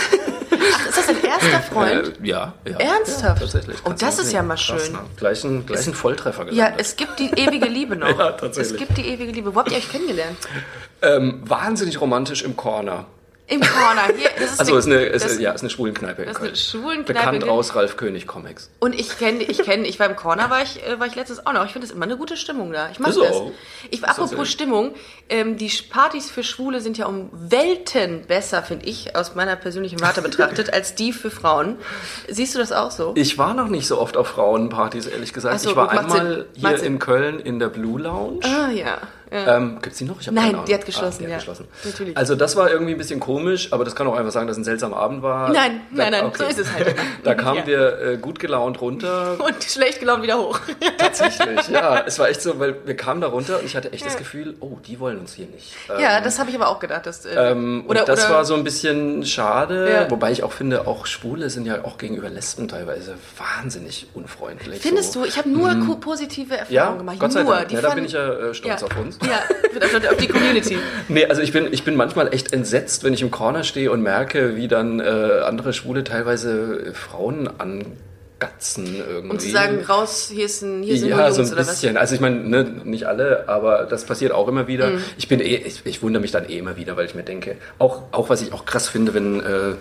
[0.71, 2.19] Ach, ist das dein erster Freund?
[2.21, 2.77] Äh, ja, ja.
[2.77, 3.23] Ernsthaft?
[3.23, 3.77] Ja, tatsächlich.
[3.85, 4.35] Oh, das ist sehen.
[4.35, 4.91] ja mal Krass, schön.
[4.93, 4.99] ne?
[5.17, 6.81] Gleich ein, gleich ein Volltreffer Ja, gelandet.
[6.81, 8.09] es gibt die ewige Liebe noch.
[8.19, 8.73] Ja, tatsächlich.
[8.81, 9.55] Es gibt die ewige Liebe.
[9.55, 10.37] Wo habt ihr euch kennengelernt?
[11.01, 13.05] Ähm, wahnsinnig romantisch im Corner.
[13.51, 14.03] Im Corner.
[14.15, 16.39] Hier, das ist Also ist eine, das, ist, ja, ist eine Schwulenkneipe in das ist
[16.39, 16.49] Köln.
[16.49, 17.13] eine Schwulenkneipe.
[17.19, 18.69] Bekannt in- aus Ralf König Comics.
[18.79, 21.43] Und ich kenne, ich kenne, ich war im Corner, war ich, äh, war ich letztens
[21.47, 21.65] auch noch.
[21.65, 22.89] Ich finde es immer eine gute Stimmung da.
[22.91, 23.35] Ich mag Ist das.
[23.89, 24.47] Ich, Ist apropos.
[24.51, 24.93] Stimmung,
[25.29, 29.99] ähm, die Partys für Schwule sind ja um Welten besser, finde ich, aus meiner persönlichen
[29.99, 31.77] Warte betrachtet, als die für Frauen.
[32.27, 33.13] Siehst du das auch so?
[33.17, 35.59] Ich war noch nicht so oft auf Frauenpartys, ehrlich gesagt.
[35.61, 36.69] So, ich war gut, einmal Sinn.
[36.69, 38.41] hier in Köln in der Blue Lounge.
[38.43, 38.99] Ah ja.
[39.31, 39.57] Ja.
[39.57, 40.19] Ähm, Gibt es die noch?
[40.31, 41.17] Nein, die hat geschlossen.
[41.17, 41.37] Ah, die hat ja.
[41.37, 41.67] geschlossen.
[41.83, 42.17] Natürlich.
[42.17, 44.61] Also das war irgendwie ein bisschen komisch, aber das kann auch einfach sagen, dass es
[44.61, 45.51] ein seltsamer Abend war.
[45.51, 46.43] Nein, da, nein, nein, okay.
[46.43, 46.95] so ist es halt.
[47.23, 47.67] da kamen ja.
[47.67, 49.37] wir äh, gut gelaunt runter.
[49.45, 50.59] Und schlecht gelaunt wieder hoch.
[50.97, 52.03] Tatsächlich, ja.
[52.05, 54.55] Es war echt so, weil wir kamen da runter und ich hatte echt das Gefühl,
[54.59, 55.75] oh, die wollen uns hier nicht.
[55.89, 57.05] Ähm, ja, das habe ich aber auch gedacht.
[57.05, 60.87] Dass, äh, ähm, oder, das oder, war so ein bisschen schade, wobei ich auch finde,
[60.87, 64.81] auch Schwule sind ja auch gegenüber Lesben teilweise wahnsinnig unfreundlich.
[64.81, 65.21] Findest so.
[65.21, 65.27] du?
[65.27, 65.99] Ich habe nur mhm.
[65.99, 67.19] positive Erfahrungen gemacht.
[67.19, 67.55] Gott sei nur.
[67.55, 67.71] Dank.
[67.71, 69.18] Ja, da bin ich ja äh, stolz auf uns.
[69.27, 69.43] Ja,
[70.09, 70.77] auf die Community.
[71.07, 74.01] nee, also ich bin, ich bin manchmal echt entsetzt, wenn ich im Corner stehe und
[74.01, 77.85] merke, wie dann äh, andere Schwule teilweise Frauen an
[78.39, 79.29] Gatzen irgendwie.
[79.29, 81.97] Und zu sagen, raus, hier, ist ein, hier sind ja, Jungs so ein bisschen.
[81.97, 84.91] Also ich meine, ne, nicht alle, aber das passiert auch immer wieder.
[84.91, 85.03] Mhm.
[85.17, 87.57] Ich bin eh, ich, ich, wundere mich dann eh immer wieder, weil ich mir denke,
[87.77, 89.73] auch, auch was ich auch krass finde, wenn, äh,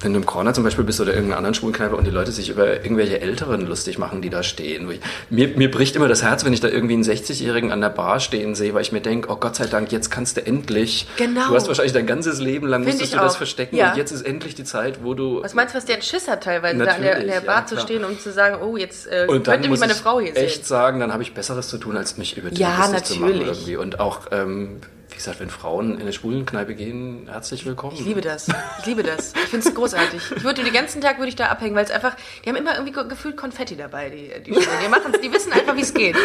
[0.00, 2.48] wenn du im Corner zum Beispiel bist oder irgendeiner anderen Schwulenkneipe und die Leute sich
[2.48, 4.90] über irgendwelche Älteren lustig machen, die da stehen.
[4.90, 7.90] Ich, mir, mir bricht immer das Herz, wenn ich da irgendwie einen 60-Jährigen an der
[7.90, 11.06] Bar stehen sehe, weil ich mir denke, oh Gott sei Dank, jetzt kannst du endlich.
[11.18, 11.48] Genau.
[11.48, 13.24] Du hast wahrscheinlich dein ganzes Leben lang musstest du auch.
[13.24, 13.90] das verstecken ja.
[13.90, 15.42] und jetzt ist endlich die Zeit, wo du.
[15.42, 17.60] Was meinst du, was der ein Schiss hat teilweise, da an der, an der Bar
[17.60, 20.34] ja, zu stehen um zu sagen, oh, jetzt äh, und könnte mich meine Frau hier
[20.34, 20.44] sehen.
[20.44, 23.04] echt sagen, dann habe ich Besseres zu tun, als mich über die ja, natürlich.
[23.04, 23.76] zu machen irgendwie.
[23.76, 24.80] Und auch, ähm,
[25.16, 27.94] wie gesagt, wenn Frauen in eine Schwulenkneipe gehen, herzlich willkommen.
[27.94, 28.48] Ich liebe das.
[28.80, 29.32] Ich liebe das.
[29.32, 30.20] Ich finde es großartig.
[30.36, 32.74] Ich würde den ganzen Tag würde ich da abhängen, weil es einfach, die haben immer
[32.74, 34.78] irgendwie gefühlt Konfetti dabei, die, die Schwulen.
[34.84, 36.16] Die machen die wissen einfach, wie es geht.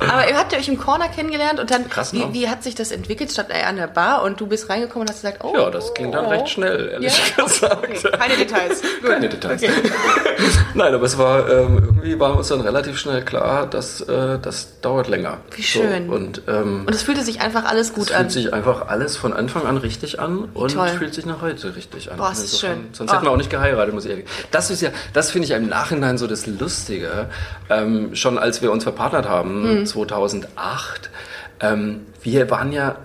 [0.00, 2.28] Aber ihr habt ihr euch im Corner kennengelernt und dann, Krass, wie, ne?
[2.32, 3.30] wie, hat sich das entwickelt?
[3.30, 5.54] Statt an der Bar und du bist reingekommen und hast gesagt, oh.
[5.56, 7.44] Ja, das ging dann recht schnell, ehrlich ja?
[7.44, 7.76] gesagt.
[7.76, 8.10] Okay.
[8.18, 8.82] Keine Details.
[9.00, 9.10] Gut.
[9.10, 9.62] Keine Details.
[9.62, 9.72] Okay.
[10.74, 14.80] Nein, aber es war, ähm, irgendwie war uns dann relativ schnell klar, dass äh, das
[14.80, 15.38] dauert länger.
[15.54, 16.08] Wie schön.
[16.08, 18.15] So, und, ähm, und es fühlte sich einfach alles gut an.
[18.16, 20.88] Fühlt sich einfach alles von Anfang an richtig an und Toll.
[20.88, 22.18] fühlt sich nach heute richtig an.
[22.18, 22.88] Boah, das ist schön.
[22.92, 23.14] Sonst oh.
[23.14, 25.68] hätten wir auch nicht geheiratet, muss ich ehrlich Das ist ja, das finde ich im
[25.68, 27.28] Nachhinein so das Lustige.
[27.70, 29.86] Ähm, schon als wir uns verpartnert haben, hm.
[29.86, 31.10] 2008,
[31.60, 32.96] ähm, wir waren ja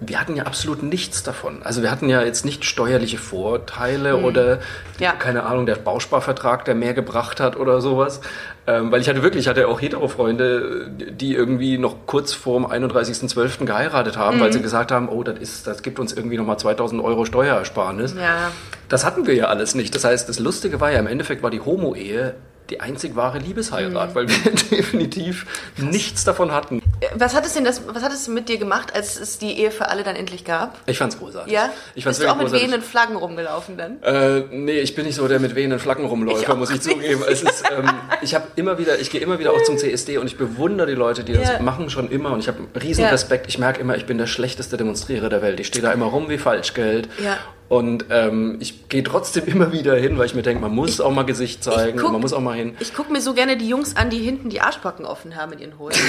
[0.00, 1.62] wir hatten ja absolut nichts davon.
[1.62, 4.24] Also wir hatten ja jetzt nicht steuerliche Vorteile mhm.
[4.24, 4.58] oder
[4.98, 5.12] ja.
[5.12, 8.20] keine Ahnung, der Bausparvertrag, der mehr gebracht hat oder sowas.
[8.66, 13.66] Ähm, weil ich hatte wirklich, ich hatte auch Hetero-Freunde, die irgendwie noch kurz vorm 31.12.
[13.66, 14.40] geheiratet haben, mhm.
[14.40, 18.14] weil sie gesagt haben, oh, das, ist, das gibt uns irgendwie nochmal 2000 Euro Steuerersparnis.
[18.14, 18.50] Ja.
[18.88, 19.94] Das hatten wir ja alles nicht.
[19.94, 22.34] Das heißt, das Lustige war ja, im Endeffekt war die Homo-Ehe
[22.70, 24.14] die einzig wahre Liebesheirat, mhm.
[24.14, 26.82] weil wir definitiv nichts davon hatten.
[27.14, 29.70] Was hat es denn das, was hat es mit dir gemacht, als es die Ehe
[29.70, 30.78] für alle dann endlich gab?
[30.86, 31.52] Ich fand's großartig.
[31.52, 31.70] Ja?
[31.94, 32.68] Ich fand's Bist du auch mit großartig.
[32.68, 34.02] wehenden Flaggen rumgelaufen dann?
[34.02, 37.22] Äh, nee, ich bin nicht so der mit wehenden Flaggen rumläufer, ich muss ich zugeben.
[37.28, 37.90] Es ist, ähm,
[38.22, 40.94] ich habe immer wieder, ich gehe immer wieder auch zum CSD und ich bewundere die
[40.94, 41.62] Leute, die das ja.
[41.62, 43.10] machen schon immer und ich habe riesen ja.
[43.10, 43.46] Respekt.
[43.48, 45.60] Ich merke immer, ich bin der schlechteste Demonstrierer der Welt.
[45.60, 47.08] Ich stehe da immer rum wie Falschgeld.
[47.22, 47.38] Ja.
[47.70, 51.00] Und ähm, ich gehe trotzdem immer wieder hin, weil ich mir denke, man muss ich,
[51.00, 52.76] auch mal Gesicht zeigen, guck, man muss auch mal hin.
[52.80, 55.60] Ich gucke mir so gerne die Jungs an, die hinten die Arschbacken offen haben in
[55.60, 56.00] ihren Hosen.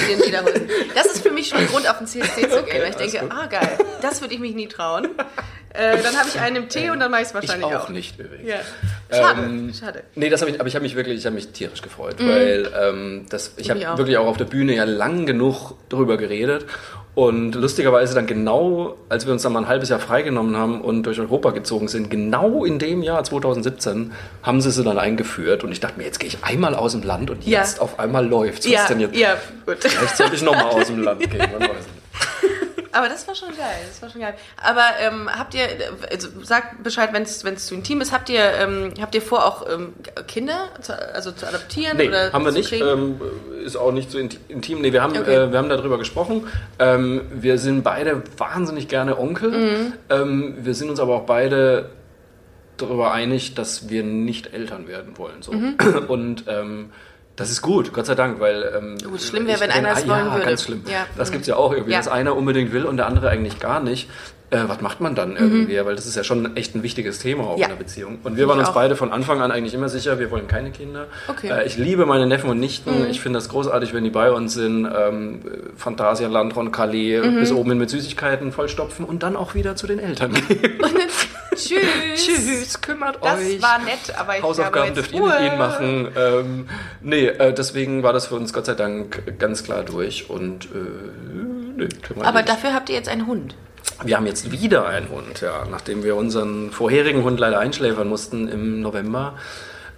[0.96, 3.32] Das ist für mich schon ein Grund, auf den CSD zu gehen, weil ich denke,
[3.32, 5.10] ah geil, das würde ich mich nie trauen.
[5.74, 7.84] Äh, dann habe ich einen im Tee und dann mache ich es wahrscheinlich ich auch.
[7.84, 8.48] auch nicht übrigens.
[8.48, 8.56] Ja.
[9.16, 10.02] Schade, ähm, schade.
[10.16, 12.28] Nee, das habe ich, aber ich habe mich wirklich, ich habe mich tierisch gefreut, mhm.
[12.28, 16.66] weil ähm, das, ich habe wirklich auch auf der Bühne ja lang genug drüber geredet
[17.14, 21.02] und lustigerweise dann genau, als wir uns dann mal ein halbes Jahr freigenommen haben und
[21.02, 25.62] durch Europa gezogen sind, genau in dem Jahr 2017 haben sie sie dann eingeführt.
[25.62, 27.60] Und ich dachte mir, jetzt gehe ich einmal aus dem Land und ja.
[27.60, 28.64] jetzt auf einmal läuft's.
[28.64, 29.16] Was ja, denn jetzt?
[29.16, 29.76] ja, gut.
[29.80, 32.61] Vielleicht sollte ich nochmal aus dem Land gehen, man weiß nicht.
[32.92, 34.34] Aber das war schon geil, das war schon geil.
[34.62, 35.66] Aber ähm, habt ihr,
[36.10, 39.66] also sag Bescheid, wenn es zu intim ist, habt ihr, ähm, habt ihr vor, auch
[39.68, 39.94] ähm,
[40.28, 41.96] Kinder zu, also zu adoptieren?
[41.96, 42.72] Nee, oder haben wir nicht.
[42.72, 43.20] Ähm,
[43.64, 44.82] ist auch nicht so intim.
[44.82, 45.34] Nee, wir haben, okay.
[45.34, 46.46] äh, wir haben darüber gesprochen.
[46.78, 49.50] Ähm, wir sind beide wahnsinnig gerne Onkel.
[49.50, 49.92] Mhm.
[50.10, 51.90] Ähm, wir sind uns aber auch beide
[52.76, 55.40] darüber einig, dass wir nicht Eltern werden wollen.
[55.40, 55.52] So.
[55.52, 55.76] Mhm.
[56.08, 56.44] Und
[57.36, 58.72] das ist gut, Gott sei Dank, weil.
[58.76, 60.46] Ähm, gut, schlimm wäre, wenn einer es wollen ja, würde.
[60.46, 60.82] ganz schlimm.
[60.86, 61.06] Ja.
[61.16, 61.98] Das gibt es ja auch irgendwie, ja.
[61.98, 64.10] dass einer unbedingt will und der andere eigentlich gar nicht.
[64.52, 65.36] Äh, was macht man dann mhm.
[65.36, 65.80] irgendwie?
[65.80, 65.86] Mhm.
[65.86, 67.64] Weil das ist ja schon echt ein wichtiges Thema auch ja.
[67.64, 68.18] in der Beziehung.
[68.22, 68.74] Und wir waren uns auch.
[68.74, 71.06] beide von Anfang an eigentlich immer sicher, wir wollen keine Kinder.
[71.28, 71.48] Okay.
[71.48, 73.00] Äh, ich liebe meine Neffen und Nichten.
[73.00, 73.10] Mhm.
[73.10, 74.86] Ich finde das großartig, wenn die bei uns sind.
[74.86, 75.40] Ähm,
[75.76, 77.40] Phantasialand, Roncalais, mhm.
[77.40, 80.78] bis oben hin mit Süßigkeiten vollstopfen und dann auch wieder zu den Eltern gehen.
[81.54, 81.80] Tschüss.
[82.14, 83.60] Tschüss, kümmert das euch.
[83.60, 86.08] Das war nett, aber ich Hausaufgaben dürft ihr mit ihnen machen.
[86.16, 86.68] Ähm,
[87.00, 90.68] nee, äh, deswegen war das für uns Gott sei Dank ganz klar durch und äh,
[91.76, 91.88] nee,
[92.22, 93.54] Aber dafür habt ihr jetzt einen Hund.
[94.04, 95.64] Wir haben jetzt wieder einen Hund, ja.
[95.70, 99.34] Nachdem wir unseren vorherigen Hund leider einschläfern mussten im November,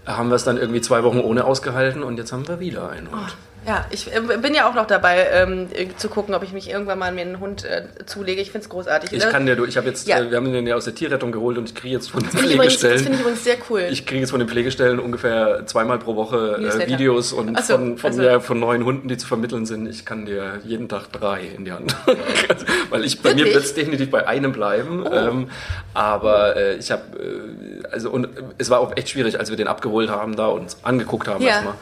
[0.07, 3.11] haben wir es dann irgendwie zwei Wochen ohne ausgehalten und jetzt haben wir wieder einen
[3.11, 3.37] Hund.
[3.37, 3.54] Oh.
[3.67, 6.69] Ja, ich äh, bin ja auch noch dabei, ähm, äh, zu gucken, ob ich mich
[6.69, 8.41] irgendwann mal mir einen Hund äh, zulege.
[8.43, 9.13] Ich finde es großartig.
[9.13, 10.19] Ich kann dir, du, ich habe jetzt, Ja.
[10.19, 12.29] äh, wir haben den ja aus der Tierrettung geholt und ich kriege jetzt von den
[12.29, 12.99] übrigens- das Pflegestellen.
[12.99, 13.87] finde ich übrigens sehr cool.
[13.91, 16.89] Ich kriege jetzt von den Pflegestellen ungefähr zweimal pro Woche äh.
[16.89, 19.87] Videos und so, von, von, also- ja, von neuen Hunden, die zu vermitteln sind.
[19.89, 21.97] Ich kann dir jeden Tag drei in die Hand.
[22.91, 23.55] Weil ich bei mir Wirklich?
[23.55, 25.05] wird es definitiv bei einem bleiben.
[25.11, 25.49] Ähm,
[25.95, 28.29] aber äh, ich habe, äh, also und
[28.59, 31.43] es war auch echt schwierig, als wir den abgeholt haben da und uns angeguckt haben
[31.43, 31.51] Ja.
[31.53, 31.75] erstmal.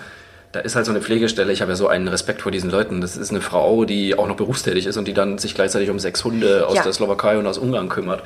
[0.52, 1.50] Da ist halt so eine Pflegestelle.
[1.50, 3.00] Ich habe ja so einen Respekt vor diesen Leuten.
[3.00, 5.98] Das ist eine Frau, die auch noch berufstätig ist und die dann sich gleichzeitig um
[5.98, 6.82] sechs Hunde aus Ja.
[6.82, 8.22] der Slowakei und aus Ungarn kümmert.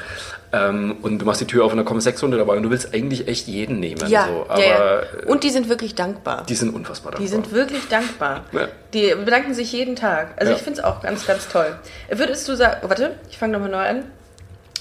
[0.52, 2.70] Ähm, und du machst die Tür auf und da kommen sechs Hunde dabei und du
[2.70, 4.00] willst eigentlich echt jeden nehmen.
[4.08, 4.44] ja, so.
[4.48, 6.44] Aber ja, äh, Und die sind wirklich dankbar.
[6.48, 7.24] die sind unfassbar dankbar.
[7.24, 8.44] Die sind wirklich dankbar.
[8.50, 8.66] Ja.
[8.92, 10.34] Die bedanken sich jeden Tag.
[10.36, 11.76] Also ich finde es auch ganz, ganz toll.
[12.10, 14.04] Würdest du sagen, warte, ich fange nochmal neu an.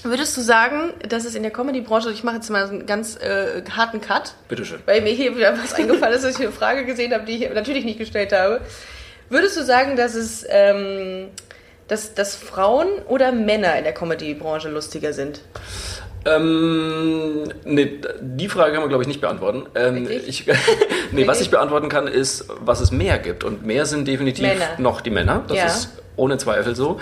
[0.02, 3.16] Würdest du sagen, dass es in der Comedy-Branche, ich mache jetzt mal so einen ganz
[3.16, 4.78] äh, harten Cut, Bitteschön.
[4.86, 7.50] weil mir hier wieder was eingefallen ist, dass ich eine Frage gesehen habe, die ich
[7.54, 8.60] natürlich nicht gestellt habe.
[9.30, 11.28] Würdest du sagen, dass es, ähm,
[11.88, 15.40] dass, dass Frauen oder Männer in der Comedy-Branche lustiger sind?
[16.24, 19.66] Ähm, nee, die Frage kann man, glaube ich, nicht beantworten.
[19.74, 20.44] Ähm, ich,
[21.12, 23.44] nee, was ich beantworten kann, ist, was es mehr gibt.
[23.44, 24.66] Und mehr sind definitiv Männer.
[24.78, 25.44] noch die Männer.
[25.48, 25.66] Das Ja.
[25.66, 27.00] ist ohne Zweifel so.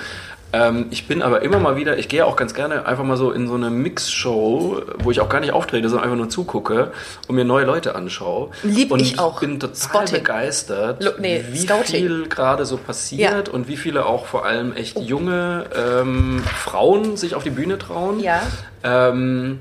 [0.56, 3.32] Ähm, ich bin aber immer mal wieder, ich gehe auch ganz gerne einfach mal so
[3.32, 6.92] in so eine Mix-Show, wo ich auch gar nicht auftrete, sondern einfach nur zugucke
[7.26, 8.50] und mir neue Leute anschaue.
[8.62, 9.40] Lieb und ich auch.
[9.40, 10.18] bin total Spotting.
[10.18, 11.96] begeistert, Lo- nee, wie Scouting.
[11.96, 17.34] viel gerade so passiert und wie viele auch vor allem echt junge ähm, Frauen sich
[17.34, 18.20] auf die Bühne trauen.
[18.20, 18.40] Ja.
[18.84, 19.58] Ähm,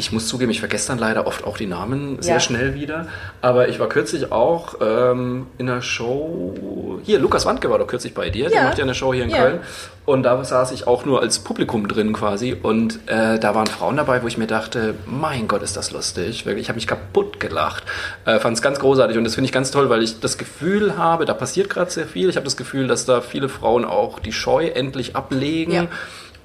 [0.00, 2.40] ich muss zugeben, ich vergesse dann leider oft auch die Namen sehr Ja.
[2.40, 3.06] schnell wieder.
[3.40, 6.98] Aber ich war kürzlich auch ähm, in einer Show.
[7.04, 8.48] Hier, Lukas Wandke war doch kürzlich bei dir.
[8.48, 8.64] Der Ja.
[8.64, 9.36] macht ja eine Show hier in Ja.
[9.36, 9.60] Köln.
[10.06, 12.56] Und da saß ich auch nur als Publikum drin quasi.
[12.60, 16.46] Und äh, da waren Frauen dabei, wo ich mir dachte, mein Gott, ist das lustig.
[16.46, 17.84] Wirklich, ich habe mich kaputt gelacht.
[18.24, 19.16] Äh, Fand es ganz großartig.
[19.18, 22.06] Und das finde ich ganz toll, weil ich das Gefühl habe, da passiert gerade sehr
[22.06, 22.28] viel.
[22.28, 25.88] Ich habe das Gefühl, dass da viele Frauen auch die Scheu endlich ablegen.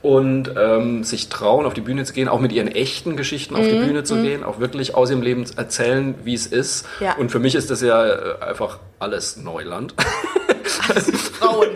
[0.06, 3.66] Und ähm, sich trauen, auf die Bühne zu gehen, auch mit ihren echten Geschichten auf
[3.68, 6.86] die Mhm, Bühne zu gehen, auch wirklich aus ihrem Leben erzählen, wie es ist.
[7.00, 7.16] Ja.
[7.16, 9.96] Und für mich ist das ja äh, einfach alles Neuland.
[10.66, 11.70] Frauen.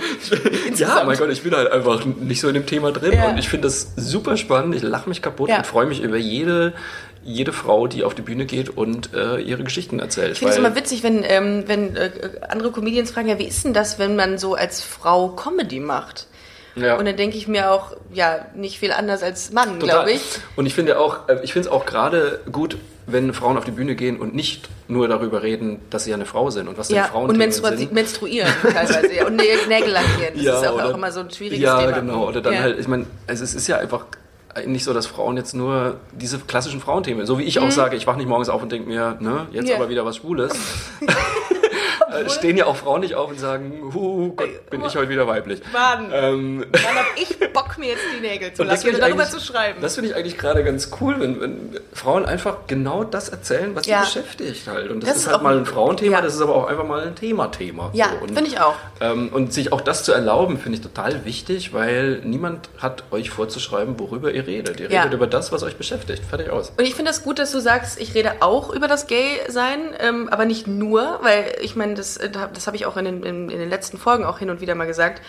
[0.76, 3.30] ja, mein Gott, ich bin halt einfach nicht so in dem Thema drin Ja.
[3.30, 4.76] und ich finde das super spannend.
[4.76, 5.58] Ich lache mich kaputt Ja.
[5.58, 6.74] und freue mich über jede,
[7.24, 10.34] jede Frau, die auf die Bühne geht und äh, ihre Geschichten erzählt.
[10.34, 12.12] Ich finde es immer witzig, wenn, ähm, wenn äh,
[12.48, 16.28] andere Comedians fragen, ja, wie ist denn das, wenn man so als Frau Comedy macht?
[16.76, 16.98] Ja.
[16.98, 20.22] Und dann denke ich mir auch, ja, nicht viel anders als Mann, glaube ich.
[20.56, 23.72] Und ich finde auch, äh, ich finde es auch gerade gut, wenn Frauen auf die
[23.72, 26.90] Bühne gehen und nicht nur darüber reden, dass sie ja eine Frau sind und was
[26.90, 27.92] denn Ja, Frauen und menstru sind.
[27.92, 29.14] menstruieren teilweise.
[29.14, 29.26] Ja.
[29.26, 30.34] Und Nä- Nägel lackieren.
[30.36, 31.92] Das ist auch, oder- auch immer so ein schwieriges ja, Thema.
[31.92, 32.28] Ja, genau.
[32.28, 32.60] Oder dann Ja.
[32.62, 34.06] halt, ich meine, also es ist ja einfach
[34.66, 37.68] nicht so, dass Frauen jetzt nur diese klassischen Frauenthemen, so wie ich Mhm.
[37.68, 39.76] auch sage, ich wache nicht morgens auf und denke mir, ne, jetzt Ja.
[39.78, 40.52] aber wieder was Schwules.
[42.12, 45.28] Äh, Stehen ja auch Frauen nicht auf und sagen, hu, Gott, bin ich heute wieder
[45.28, 45.62] weiblich.
[45.74, 46.12] Mann.
[46.14, 49.80] Ähm, Dann hab ich Bock, mir jetzt die Nägel zu lackieren und darüber zu schreiben.
[49.82, 53.86] Das finde ich eigentlich gerade ganz cool, wenn, wenn Frauen einfach genau das erzählen, was
[53.86, 54.04] Ja.
[54.04, 54.90] sie beschäftigt halt.
[54.92, 56.22] Und das, Das ist halt mal ein Frauenthema, ja.
[56.22, 57.92] das ist aber auch einfach mal ein Thema-Thema.
[57.94, 58.24] ja, So.
[58.24, 58.76] Und, finde ich auch.
[59.02, 63.30] Ähm, und sich auch das zu erlauben, finde ich total wichtig, weil niemand hat euch
[63.30, 64.80] vorzuschreiben, worüber ihr redet.
[64.80, 65.02] Ihr Ja.
[65.02, 66.24] redet über das, was euch beschäftigt.
[66.26, 66.72] Fertig aus.
[66.78, 70.30] Und ich finde das gut, dass du sagst, ich rede auch über das Gay-Sein, ähm,
[70.30, 73.50] aber nicht nur, weil ich meine, das, äh, das habe ich auch in den, in,
[73.50, 75.22] in den letzten Folgen auch hin und wieder mal gesagt,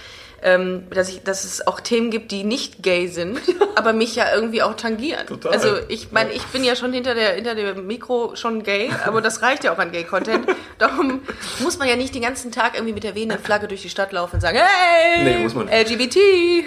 [0.42, 3.38] ähm, dass, ich, dass es auch Themen gibt, die nicht gay sind,
[3.74, 5.26] aber mich ja irgendwie auch tangieren.
[5.26, 5.52] Total.
[5.52, 9.20] Also ich meine, ich bin ja schon hinter der hinter dem Mikro schon gay, aber
[9.20, 10.46] das reicht ja auch an Gay-Content.
[10.78, 11.20] Darum
[11.60, 14.12] muss man ja nicht den ganzen Tag irgendwie mit der wehenden Flagge durch die Stadt
[14.12, 15.68] laufen und sagen, hey, Nee, muss man.
[15.68, 16.16] LGBT.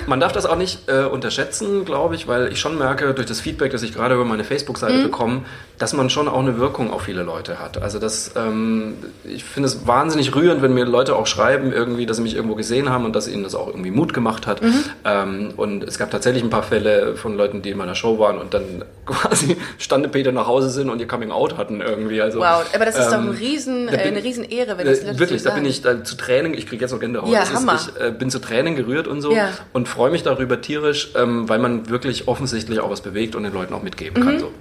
[0.07, 3.39] Man darf das auch nicht äh, unterschätzen, glaube ich, weil ich schon merke, durch das
[3.39, 5.03] Feedback, das ich gerade über meine Facebook-Seite Mhm.
[5.03, 5.41] bekomme,
[5.79, 7.81] dass man schon auch eine Wirkung auf viele Leute hat.
[7.81, 12.17] Also das, ähm, ich finde es wahnsinnig rührend, wenn mir Leute auch schreiben, irgendwie, dass
[12.17, 14.61] sie mich irgendwo gesehen haben und dass ihnen das auch irgendwie Mut gemacht hat.
[14.61, 14.83] Mhm.
[15.05, 18.37] Ähm, und es gab tatsächlich ein paar Fälle von Leuten, die in meiner Show waren
[18.37, 22.21] und dann quasi Standepeter nach Hause sind und ihr Coming Out hatten irgendwie.
[22.21, 24.99] Also, Wow, aber das ist doch ein ähm, riesen, bin- eine riesen Ehre, wenn das
[25.03, 27.29] äh, wirklich, so da bin ich da, zu Tränen, ich kriege jetzt noch Gänsehaut.
[27.29, 27.75] Ja, ist, Hammer.
[27.75, 29.49] ich äh, bin zu Tränen gerührt und so Ja.
[29.73, 33.53] und freue mich darüber tierisch, ähm, weil man wirklich offensichtlich auch was bewegt und den
[33.53, 34.27] Leuten auch mitgeben Mhm.
[34.27, 34.39] kann.
[34.39, 34.51] So.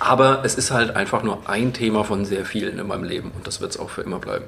[0.00, 3.46] Aber es ist halt einfach nur ein Thema von sehr vielen in meinem Leben und
[3.46, 4.44] das wird es auch für immer bleiben.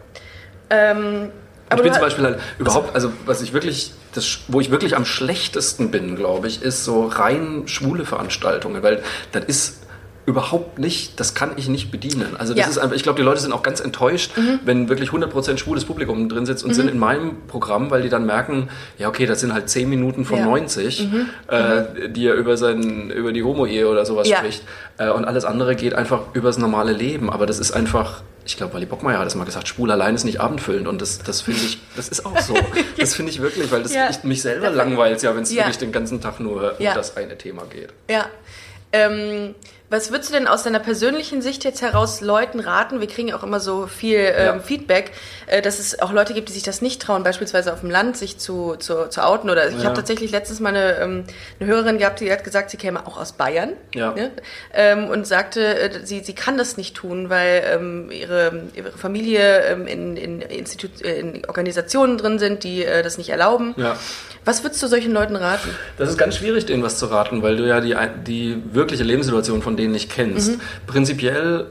[0.71, 1.31] Ähm,
[1.69, 4.97] aber ich bin zum Beispiel halt überhaupt, also was ich wirklich, das, wo ich wirklich
[4.97, 9.03] am schlechtesten bin, glaube ich, ist so rein schwule Veranstaltungen, weil
[9.33, 9.86] das ist
[10.27, 12.37] überhaupt nicht, das kann ich nicht bedienen.
[12.37, 12.67] Also das Ja.
[12.67, 12.71] Mhm.
[12.73, 14.33] ist einfach, ich glaube, die Leute sind auch ganz enttäuscht,
[14.65, 18.27] wenn wirklich 100% schwules Publikum drin sitzt und sind in meinem Programm, weil die dann
[18.27, 18.69] merken,
[18.99, 20.45] ja okay, das sind halt 10 Minuten von Ja.
[20.45, 20.51] Mhm.
[20.51, 21.09] 90,
[21.49, 24.39] äh, die er über, sein, über die Homo-Ehe oder sowas Ja.
[24.39, 24.63] spricht.
[24.99, 27.31] Äh, und alles andere geht einfach übers normale Leben.
[27.31, 30.25] Aber das ist einfach, ich glaube, Wally Bockmeier hat es mal gesagt, schwul allein ist
[30.25, 30.89] nicht abendfüllend.
[30.89, 32.55] Und das, das finde ich, das ist auch so.
[32.99, 34.09] Das finde ich wirklich, weil das Ja.
[34.11, 37.39] ich, mich selber langweilt, ja, wenn es wirklich den ganzen Tag nur um das eine
[37.39, 37.91] Thema geht.
[38.11, 38.27] Ja.
[38.93, 39.55] Ähm,
[39.89, 43.01] was würdest du denn aus deiner persönlichen Sicht jetzt heraus Leuten raten?
[43.01, 44.59] Wir kriegen ja auch immer so viel ähm, Ja.
[44.59, 45.13] Feedback,
[45.47, 48.17] äh, dass es auch Leute gibt, die sich das nicht trauen, beispielsweise auf dem Land
[48.17, 49.49] sich zu, zu, zu outen.
[49.49, 49.85] Oder ich Ja.
[49.85, 51.25] habe tatsächlich letztens mal eine, ähm,
[51.61, 54.13] eine Hörerin gehabt, die hat gesagt, sie käme auch aus Bayern Ja.
[54.13, 54.33] ne?
[54.75, 59.61] ähm, und sagte, äh, sie, sie kann das nicht tun, weil ähm, ihre, ihre Familie
[59.67, 63.75] ähm, in, in, Institu äh, in Organisationen drin sind, die äh, das nicht erlauben.
[63.77, 63.97] Ja.
[64.45, 65.69] Was würdest du solchen Leuten raten?
[65.99, 69.61] Das ist ganz schwierig, denen was zu raten, weil du ja die, die wirkliche Lebenssituation
[69.61, 70.53] von denen nicht kennst.
[70.53, 70.61] Mhm.
[70.87, 71.67] Prinzipiell,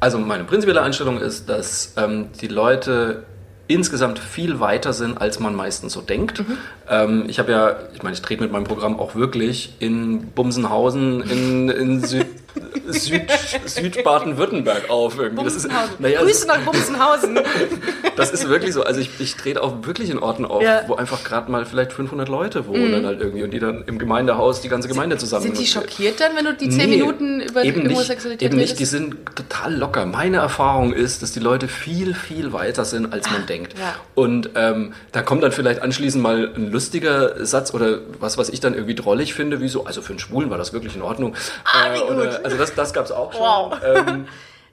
[0.00, 3.24] also meine prinzipielle Einstellung ist, dass ähm, die Leute
[3.68, 6.40] insgesamt viel weiter sind, als man meistens so denkt.
[6.40, 6.58] Mhm.
[6.88, 11.22] Ähm, ich habe ja, ich meine, ich trete mit meinem Programm auch wirklich in Bumsenhausen
[11.22, 12.26] in, in Süd,
[12.88, 13.22] Süd,
[13.66, 15.18] Süd-Baden-Württemberg auf.
[15.18, 15.44] Irgendwie.
[15.44, 17.38] Das ist, naja, das Grüße nach Bumsenhausen.
[18.16, 18.82] das ist wirklich so.
[18.82, 20.82] Also ich, ich trete auch wirklich in Orten auf, Ja.
[20.86, 24.60] wo einfach gerade mal vielleicht 500 Leute wohnen halt irgendwie und die dann im Gemeindehaus
[24.60, 25.44] die ganze Gemeinde zusammen.
[25.44, 28.58] Sind die schockiert dann, wenn du die zehn Nee, Minuten über eben nicht, Homosexualität eben
[28.58, 28.78] nicht.
[28.78, 30.04] Die sind total locker.
[30.06, 33.74] Meine Erfahrung ist, dass die Leute viel, viel weiter sind, als man denkt.
[33.76, 33.94] Ah, ja.
[34.14, 38.60] Und ähm, da kommt dann vielleicht anschließend mal ein lustiger Satz oder was, was ich
[38.60, 41.34] dann irgendwie drollig finde, wie so, also für einen Schwulen war das wirklich in Ordnung.
[41.64, 42.10] Ah, wie gut.
[42.10, 43.40] Oder, also das, das gab es auch schon.
[43.40, 43.74] Wow.
[43.84, 44.26] Ähm,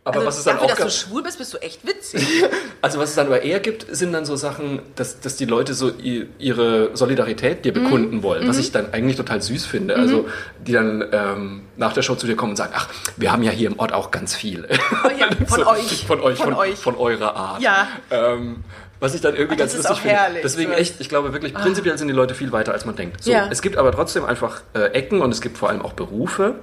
[0.05, 2.26] aber Also was es dann dafür, auch dass du schwul bist, bist du echt witzig.
[2.82, 5.74] also was es dann aber eher gibt, sind dann so Sachen, dass, dass die Leute
[5.74, 5.91] so
[6.39, 7.61] ihre Solidarität Mhm.
[7.63, 9.95] dir bekunden wollen, was ich dann eigentlich total süß finde.
[9.97, 10.28] Also
[10.65, 13.51] die dann ähm, nach der Show zu dir kommen und sagen, ach, wir haben ja
[13.51, 14.67] hier im Ort auch ganz viel.
[15.03, 16.05] Oh ja, von euch.
[16.07, 16.76] Von euch, Von von, euch.
[16.80, 17.61] von eurer Art.
[17.61, 17.88] Ja.
[18.09, 18.63] Ähm,
[19.01, 20.15] was ich dann irgendwie Ach, ganz lustig finde.
[20.15, 20.41] herrlich.
[20.43, 20.78] Deswegen So.
[20.78, 23.24] echt, ich glaube wirklich, prinzipiell sind die Leute viel weiter, als man denkt.
[23.24, 23.47] So, Ja.
[23.51, 26.55] Es gibt aber trotzdem einfach äh, Ecken und es gibt vor allem auch Berufe,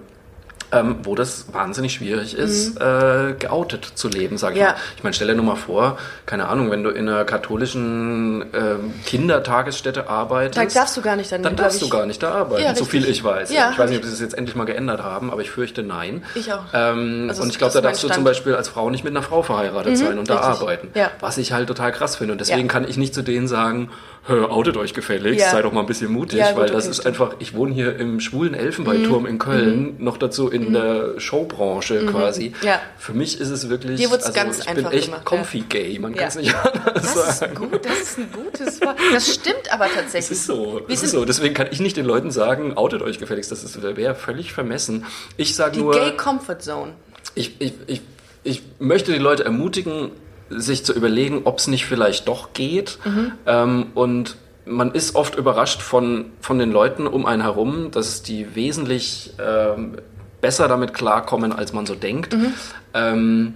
[0.72, 4.62] ähm, wo das wahnsinnig schwierig ist, äh, geoutet zu leben, sag ich Mhm.
[4.62, 4.68] Ja.
[4.72, 4.76] mal.
[4.96, 8.94] Ich meine, stell dir nur mal vor, keine Ahnung, wenn du in einer katholischen ähm,
[9.04, 10.74] Kindertagesstätte arbeitest.
[10.76, 12.74] Da darfst du gar nicht dann, Dann glaub darfst du gar nicht da arbeiten, Ja,
[12.74, 13.52] so viel ich weiß.
[13.52, 15.82] Ja, ich weiß nicht, ob sie es jetzt endlich mal geändert haben, aber ich fürchte
[15.82, 16.24] nein.
[16.34, 16.64] Ich auch.
[16.72, 19.22] Ähm, Also und ich glaube, da darfst du zum Beispiel als Frau nicht mit einer
[19.22, 20.62] Frau verheiratet sein und da richtig.
[20.62, 20.88] arbeiten.
[20.94, 21.10] Ja.
[21.20, 22.32] Was ich halt total krass finde.
[22.32, 23.90] Und deswegen kann ich nicht zu denen sagen,
[24.28, 25.50] outet euch gefälligst, Ja.
[25.52, 27.06] sei doch mal ein bisschen mutig, Ja, gut, weil das okay, ist stimmt.
[27.20, 32.50] einfach, ich wohne hier im schwulen Elfenbeinturm in Köln, noch dazu in der Showbranche quasi.
[32.60, 32.66] Mhm.
[32.66, 32.80] Ja.
[32.98, 35.98] Für mich ist es wirklich, wurd's also ganz ich einfach bin echt gemacht, comfy gay,
[35.98, 36.18] man Ja.
[36.20, 37.54] kann es nicht anders Das ist sagen.
[37.54, 38.96] gut, das ist ein gutes Wort.
[39.12, 40.24] Das stimmt aber tatsächlich.
[40.24, 41.24] Es ist so, sind ist so.
[41.24, 43.52] Deswegen kann ich nicht den Leuten sagen, outet euch gefälligst.
[43.52, 45.04] Das ist- wäre völlig vermessen.
[45.36, 46.92] Ich sage die nur, Gay Comfort Zone.
[47.34, 48.00] ich, ich, ich,
[48.42, 50.10] ich möchte die Leute ermutigen,
[50.50, 52.98] sich zu überlegen, ob es nicht vielleicht doch geht.
[53.04, 53.32] Mhm.
[53.46, 58.54] Ähm, und man ist oft überrascht von, von den Leuten um einen herum, dass die
[58.54, 59.96] wesentlich ähm,
[60.40, 62.34] besser damit klarkommen, als man so denkt.
[62.34, 62.54] Mhm.
[62.94, 63.54] Ähm,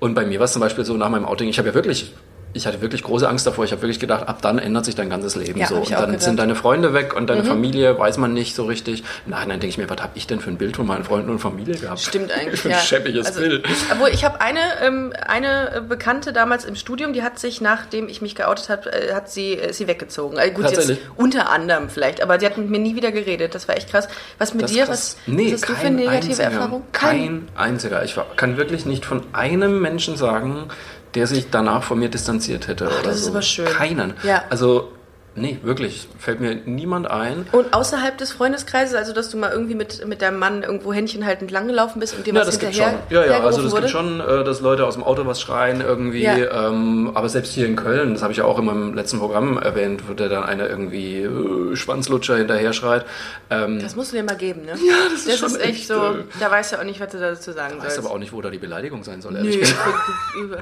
[0.00, 2.12] und bei mir war es zum Beispiel so nach meinem Outing, ich habe ja wirklich,
[2.54, 3.64] ich hatte wirklich große Angst davor.
[3.64, 5.76] Ich habe wirklich gedacht, ab dann ändert sich dein ganzes Leben Ja, so.
[5.76, 9.04] Und dann sind deine Freunde weg und deine Familie weiß man nicht so richtig.
[9.26, 11.30] Nein, dann denke ich mir, was habe ich denn für ein Bild von meinen Freunden
[11.30, 12.00] und Familie gehabt?
[12.00, 12.60] Stimmt eigentlich.
[12.60, 12.78] Für ein ja.
[12.78, 13.66] schäbiges also, Bild.
[13.66, 17.60] Ich, obwohl, ich habe eine, ähm, eine äh, Bekannte damals im Studium, die hat sich,
[17.60, 20.38] nachdem ich mich geoutet habe, äh, hat sie, ist sie weggezogen.
[20.38, 23.54] Also gut, jetzt unter anderem vielleicht, aber sie hat mit mir nie wieder geredet.
[23.54, 24.08] Das war echt krass.
[24.38, 24.88] Was mit Das ist dir?
[24.88, 26.82] Was, nee, was hast du für kein negative einziger, Erfahrung?
[26.92, 28.04] Kein einziger.
[28.04, 30.68] Ich war, kann wirklich nicht von einem Menschen sagen,
[31.14, 32.86] der sich danach von mir distanziert hätte.
[32.86, 33.30] oder das ist so.
[33.30, 33.66] aber schön.
[33.66, 34.14] Keinen.
[34.22, 34.44] Ja.
[34.50, 34.92] Also,
[35.34, 36.08] nee, wirklich.
[36.18, 37.46] Fällt mir niemand ein.
[37.52, 41.50] Und außerhalb des Freundeskreises, also dass du mal irgendwie mit, mit deinem Mann irgendwo händchenhaltend
[41.50, 43.16] langgelaufen bist und dir Ja, was das gibt hinterher schon.
[43.16, 43.82] Ja, ja, also das wurde?
[43.82, 46.22] gibt schon, äh, dass Leute aus dem Auto was schreien irgendwie.
[46.22, 46.68] Ja.
[46.68, 49.58] Ähm, aber selbst hier in Köln, das habe ich ja auch in meinem letzten Programm
[49.58, 53.04] erwähnt, wo der dann einer irgendwie äh, Schwanzlutscher hinterher schreit.
[53.50, 54.72] Ähm, Das musst du dir mal geben, ne?
[54.86, 55.94] Ja, das ist schon echt echt, so.
[55.94, 58.06] äh, Da weißt du auch nicht, was du dazu sagen ich weiß sollst.
[58.06, 59.88] aber auch nicht, wo da die Beleidigung sein soll, Nö, ehrlich gesagt.
[60.42, 60.58] über-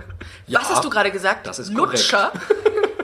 [0.47, 1.47] Ja, Was hast du gerade gesagt?
[1.47, 2.15] das ist korrekt.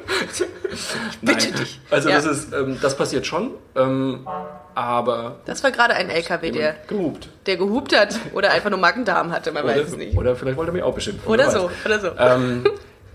[1.23, 1.81] Bitte dich.
[1.91, 2.17] Also Ja.
[2.17, 4.27] das ist, ähm, das passiert schon, ähm,
[4.75, 7.29] aber Das war gerade ein LKW, der, gehupt.
[7.47, 10.13] der gehupt hat oder einfach nur Magen-Darm hatte, man weiß es nicht.
[10.17, 11.27] Oder, oder vielleicht wollte er mich auch beschimpfen.
[11.29, 11.73] Oder so, weiß.
[11.87, 12.09] oder so.
[12.19, 12.65] Ähm,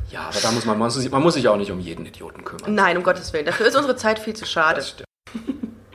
[0.09, 2.05] ja, aber da muss man, man muss, sich, man muss sich auch nicht um jeden
[2.05, 2.73] Idioten kümmern.
[2.73, 3.45] Nein, um Gottes Willen.
[3.45, 4.83] Dafür ist unsere Zeit viel zu schade.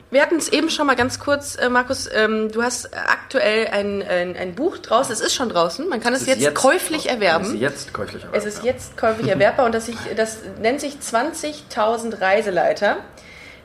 [0.09, 2.09] Wir hatten es eben schon mal ganz kurz, äh, Markus.
[2.13, 5.11] Ähm, du hast aktuell ein, ein, ein Buch draußen.
[5.11, 5.87] Es ist schon draußen.
[5.89, 7.45] Man kann es, Es ist jetzt, käuflich Es erwerben.
[7.45, 8.37] ist jetzt käuflich erwerben.
[8.37, 12.97] Es ist jetzt käuflich erwerbbar und das, ich, das nennt sich 20.000 Reiseleiter.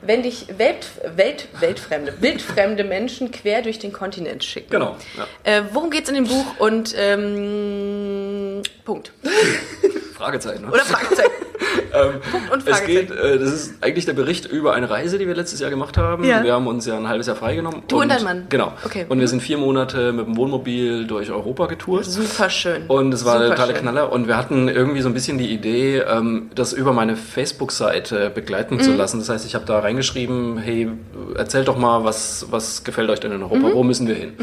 [0.05, 4.69] Wenn dich Welt, Welt, weltfremde, wildfremde Menschen quer durch den Kontinent schicken.
[4.71, 4.95] Genau.
[5.17, 5.27] Ja.
[5.51, 9.11] Äh, worum geht's in dem Buch und ähm, Punkt.
[10.15, 10.63] Fragezeichen.
[10.65, 10.71] Ne?
[10.71, 11.31] Oder Fragezeichen.
[11.93, 13.07] ähm, Punkt und es Fragezeichen.
[13.07, 15.97] geht, äh, das ist eigentlich der Bericht über eine Reise, die wir letztes Jahr gemacht
[15.97, 16.23] haben.
[16.23, 16.43] Ja.
[16.43, 17.83] Wir haben uns ja ein halbes Jahr freigenommen.
[17.87, 18.45] Du und dein Mann?
[18.49, 18.73] Genau.
[18.85, 19.05] Okay.
[19.09, 22.05] Und wir sind vier Monate mit dem Wohnmobil durch Europa getourt.
[22.05, 22.83] Super schön.
[22.87, 23.73] Und es war Super eine totale.
[23.73, 24.11] Knaller.
[24.11, 28.75] Und wir hatten irgendwie so ein bisschen die Idee, ähm, das über meine Facebook-Seite begleiten
[28.75, 28.81] Mhm.
[28.81, 29.19] zu lassen.
[29.19, 30.89] Das heißt, ich habe da reingeschrieben, hey,
[31.35, 33.67] erzählt doch mal, was, was gefällt euch denn in Europa?
[33.69, 33.73] Mhm.
[33.73, 34.33] Wo müssen wir hin?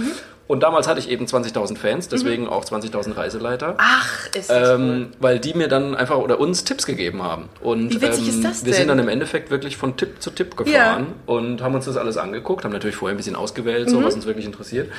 [0.47, 3.75] Und damals hatte ich eben 20.000 Fans, deswegen auch 20.000 Reiseleiter.
[3.79, 4.75] Ach, ist das cool.
[4.81, 7.49] Ähm, weil die mir dann einfach oder uns Tipps gegeben haben.
[7.61, 8.89] Und Wie witzig ähm, ist das wir sind denn?
[8.89, 12.65] dann im Endeffekt wirklich von Tipp zu Tipp gefahren und haben uns das alles angeguckt,
[12.65, 13.91] haben natürlich vorher ein bisschen ausgewählt, Mhm.
[13.93, 14.91] so was uns wirklich interessiert.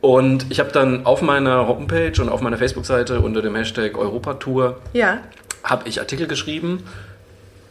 [0.00, 4.76] Und ich habe dann auf meiner Homepage und auf meiner Facebook-Seite unter dem Hashtag Europatour
[4.92, 5.18] Ja.
[5.64, 6.84] habe ich Artikel geschrieben,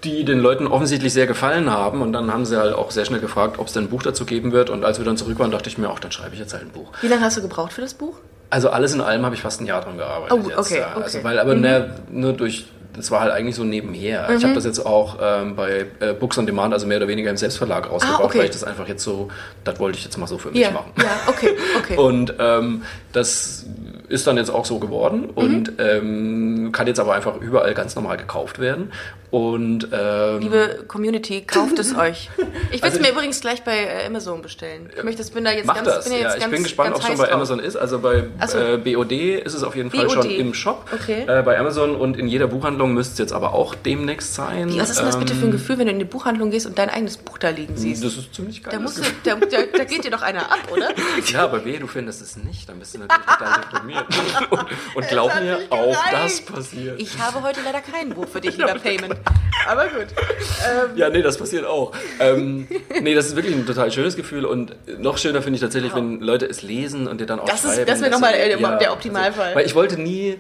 [0.06, 2.02] die den Leuten offensichtlich sehr gefallen haben.
[2.02, 4.26] Und dann haben sie halt auch sehr schnell gefragt, ob es denn ein Buch dazu
[4.26, 4.70] geben wird.
[4.70, 6.64] Und als wir dann zurück waren, dachte ich mir auch, dann schreibe ich jetzt halt
[6.64, 6.92] ein Buch.
[7.02, 8.16] Wie lange hast du gebraucht für das Buch?
[8.50, 10.32] Also alles in allem habe ich fast ein Jahr dran gearbeitet.
[10.32, 10.92] Oh, okay, ja.
[10.96, 11.04] okay.
[11.04, 14.30] Also, weil, aber ne, nur durch, das war halt eigentlich so nebenher.
[14.38, 17.30] Ich habe das jetzt auch ähm, bei äh, Books on Demand, also mehr oder weniger
[17.32, 18.38] im Selbstverlag rausgebracht, Ah, okay.
[18.38, 19.30] weil ich das einfach jetzt so,
[19.66, 20.72] das wollte ich jetzt mal so für mich Ja.
[20.72, 20.92] machen.
[20.98, 21.50] Ja, okay,
[21.80, 21.98] okay.
[21.98, 23.66] Und ähm, das
[24.08, 25.76] ist dann jetzt auch so geworden und Mhm.
[25.80, 28.92] ähm, kann jetzt aber einfach überall ganz normal gekauft werden.
[29.36, 32.30] Und ähm, Liebe Community, kauft es euch.
[32.72, 34.90] Ich will Also es mir ich- übrigens gleich bei äh, Amazon bestellen.
[34.96, 36.20] Ich möchte, bin da jetzt Mach ganz, das, bin ja.
[36.20, 37.34] jetzt Ich ganz, bin gespannt, ob es schon bei drauf.
[37.34, 37.76] Amazon ist.
[37.76, 38.58] Also bei so.
[38.58, 40.14] äh, BOD ist es auf jeden Fall BOD.
[40.14, 40.90] schon im Shop.
[40.94, 41.26] Okay.
[41.28, 44.70] Äh, bei Amazon und in jeder Buchhandlung müsste es jetzt aber auch demnächst sein.
[44.70, 46.50] Wie, was ist denn das bitte für ein Ähm, Gefühl, wenn du in die Buchhandlung
[46.50, 48.06] gehst und dein eigenes Buch da liegen siehst?
[48.06, 48.72] Das ist ziemlich geil.
[48.72, 50.92] Da, das musst du, da, da, da geht dir doch einer ab, oder?
[51.34, 54.06] Ja, aber wehe, du findest es nicht, dann bist du natürlich total deprimiert.
[54.52, 54.60] Und,
[54.96, 57.02] und glaub mir, auch das passiert.
[57.02, 59.16] Ich habe heute leider kein Buch für dich, lieber Payment.
[59.68, 60.08] Aber gut.
[60.14, 61.92] Ähm, Ja, nee, das passiert auch.
[62.20, 62.68] Ähm,
[63.02, 66.20] nee, das ist wirklich ein total schönes Gefühl und noch schöner finde ich tatsächlich, wenn
[66.22, 67.88] Leute es lesen und dir dann auch Das ist- schreiben.
[67.88, 69.44] das wäre dass noch mal, sie- äh, der Optimalfall.
[69.46, 70.38] Also, weil ich wollte nie...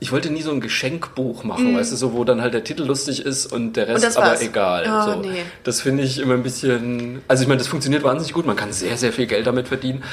[0.00, 2.84] Ich wollte nie so ein Geschenkbuch machen, weißt du, so wo dann halt der Titel
[2.84, 4.84] lustig ist und der Rest das aber egal.
[4.88, 5.18] Oh, so.
[5.20, 5.42] nee.
[5.64, 7.20] Das finde ich immer ein bisschen.
[7.26, 10.04] Also ich meine, das funktioniert wahnsinnig gut, man kann sehr, sehr viel Geld damit verdienen,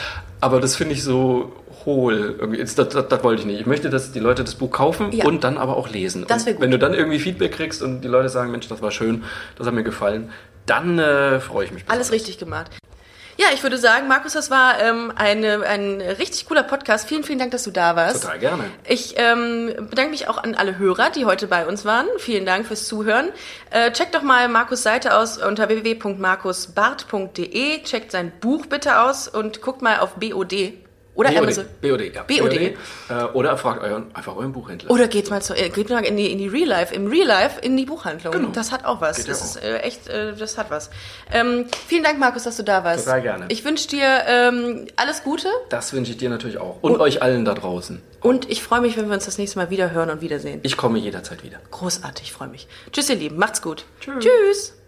[0.42, 1.54] aber das finde ich so
[1.86, 2.36] hohl.
[2.58, 3.60] Das, das, das wollte ich nicht.
[3.62, 5.26] Ich möchte, dass die Leute das Buch kaufen Ja.
[5.26, 6.26] und dann aber auch lesen.
[6.28, 6.60] Das gut.
[6.60, 9.24] Wenn du dann irgendwie Feedback kriegst und die Leute sagen, Mensch, das war schön,
[9.58, 10.32] das hat mir gefallen,
[10.66, 11.84] dann äh, freue ich mich.
[11.88, 12.72] Alles richtig gemacht.
[13.38, 17.06] Ja, ich würde sagen, Markus, das war ähm, eine, ein richtig cooler Podcast.
[17.06, 18.24] Vielen, vielen Dank, dass du da warst.
[18.24, 18.64] Total gerne.
[18.88, 22.06] Ich ähm, bedanke mich auch an alle Hörer, die heute bei uns waren.
[22.18, 23.28] Vielen Dank fürs Zuhören.
[23.72, 27.84] Äh, checkt doch mal Markus Seite aus unter www.markusbart.de.
[27.84, 30.72] Checkt sein Buch bitte aus und guckt mal auf BOD
[31.16, 31.66] oder Amazon.
[31.82, 32.24] BOD, ja.
[32.24, 32.54] BOD.
[32.54, 32.76] Äh,
[33.34, 34.92] oder fragt euren, einfach euren Buchhändler.
[34.92, 37.26] Oder geht mal, zu, äh, geht mal in die, in die Real Life, im Real
[37.26, 38.34] Life in die Buchhandlung.
[38.34, 38.50] Genau.
[38.50, 39.18] Das hat auch was.
[39.18, 39.62] Geht ja das auch.
[39.62, 40.90] ist äh, echt, äh, das hat was.
[41.32, 43.06] Ähm, vielen Dank, Markus, dass du da warst.
[43.06, 43.46] Total gerne.
[43.48, 46.78] Ich wünsche dir ähm, alles Gute Das wünsche ich dir natürlich auch.
[46.82, 48.02] Und euch allen da draußen.
[48.22, 50.60] und ich freue mich, wenn wir uns das nächste Mal wieder hören und wiedersehen.
[50.64, 51.60] Ich komme jederzeit wieder.
[51.72, 52.68] Großartig, freue mich.
[52.92, 53.86] Tschüss, ihr Lieben, macht's gut.
[54.02, 54.24] Tschüss.
[54.24, 54.85] Tschüss.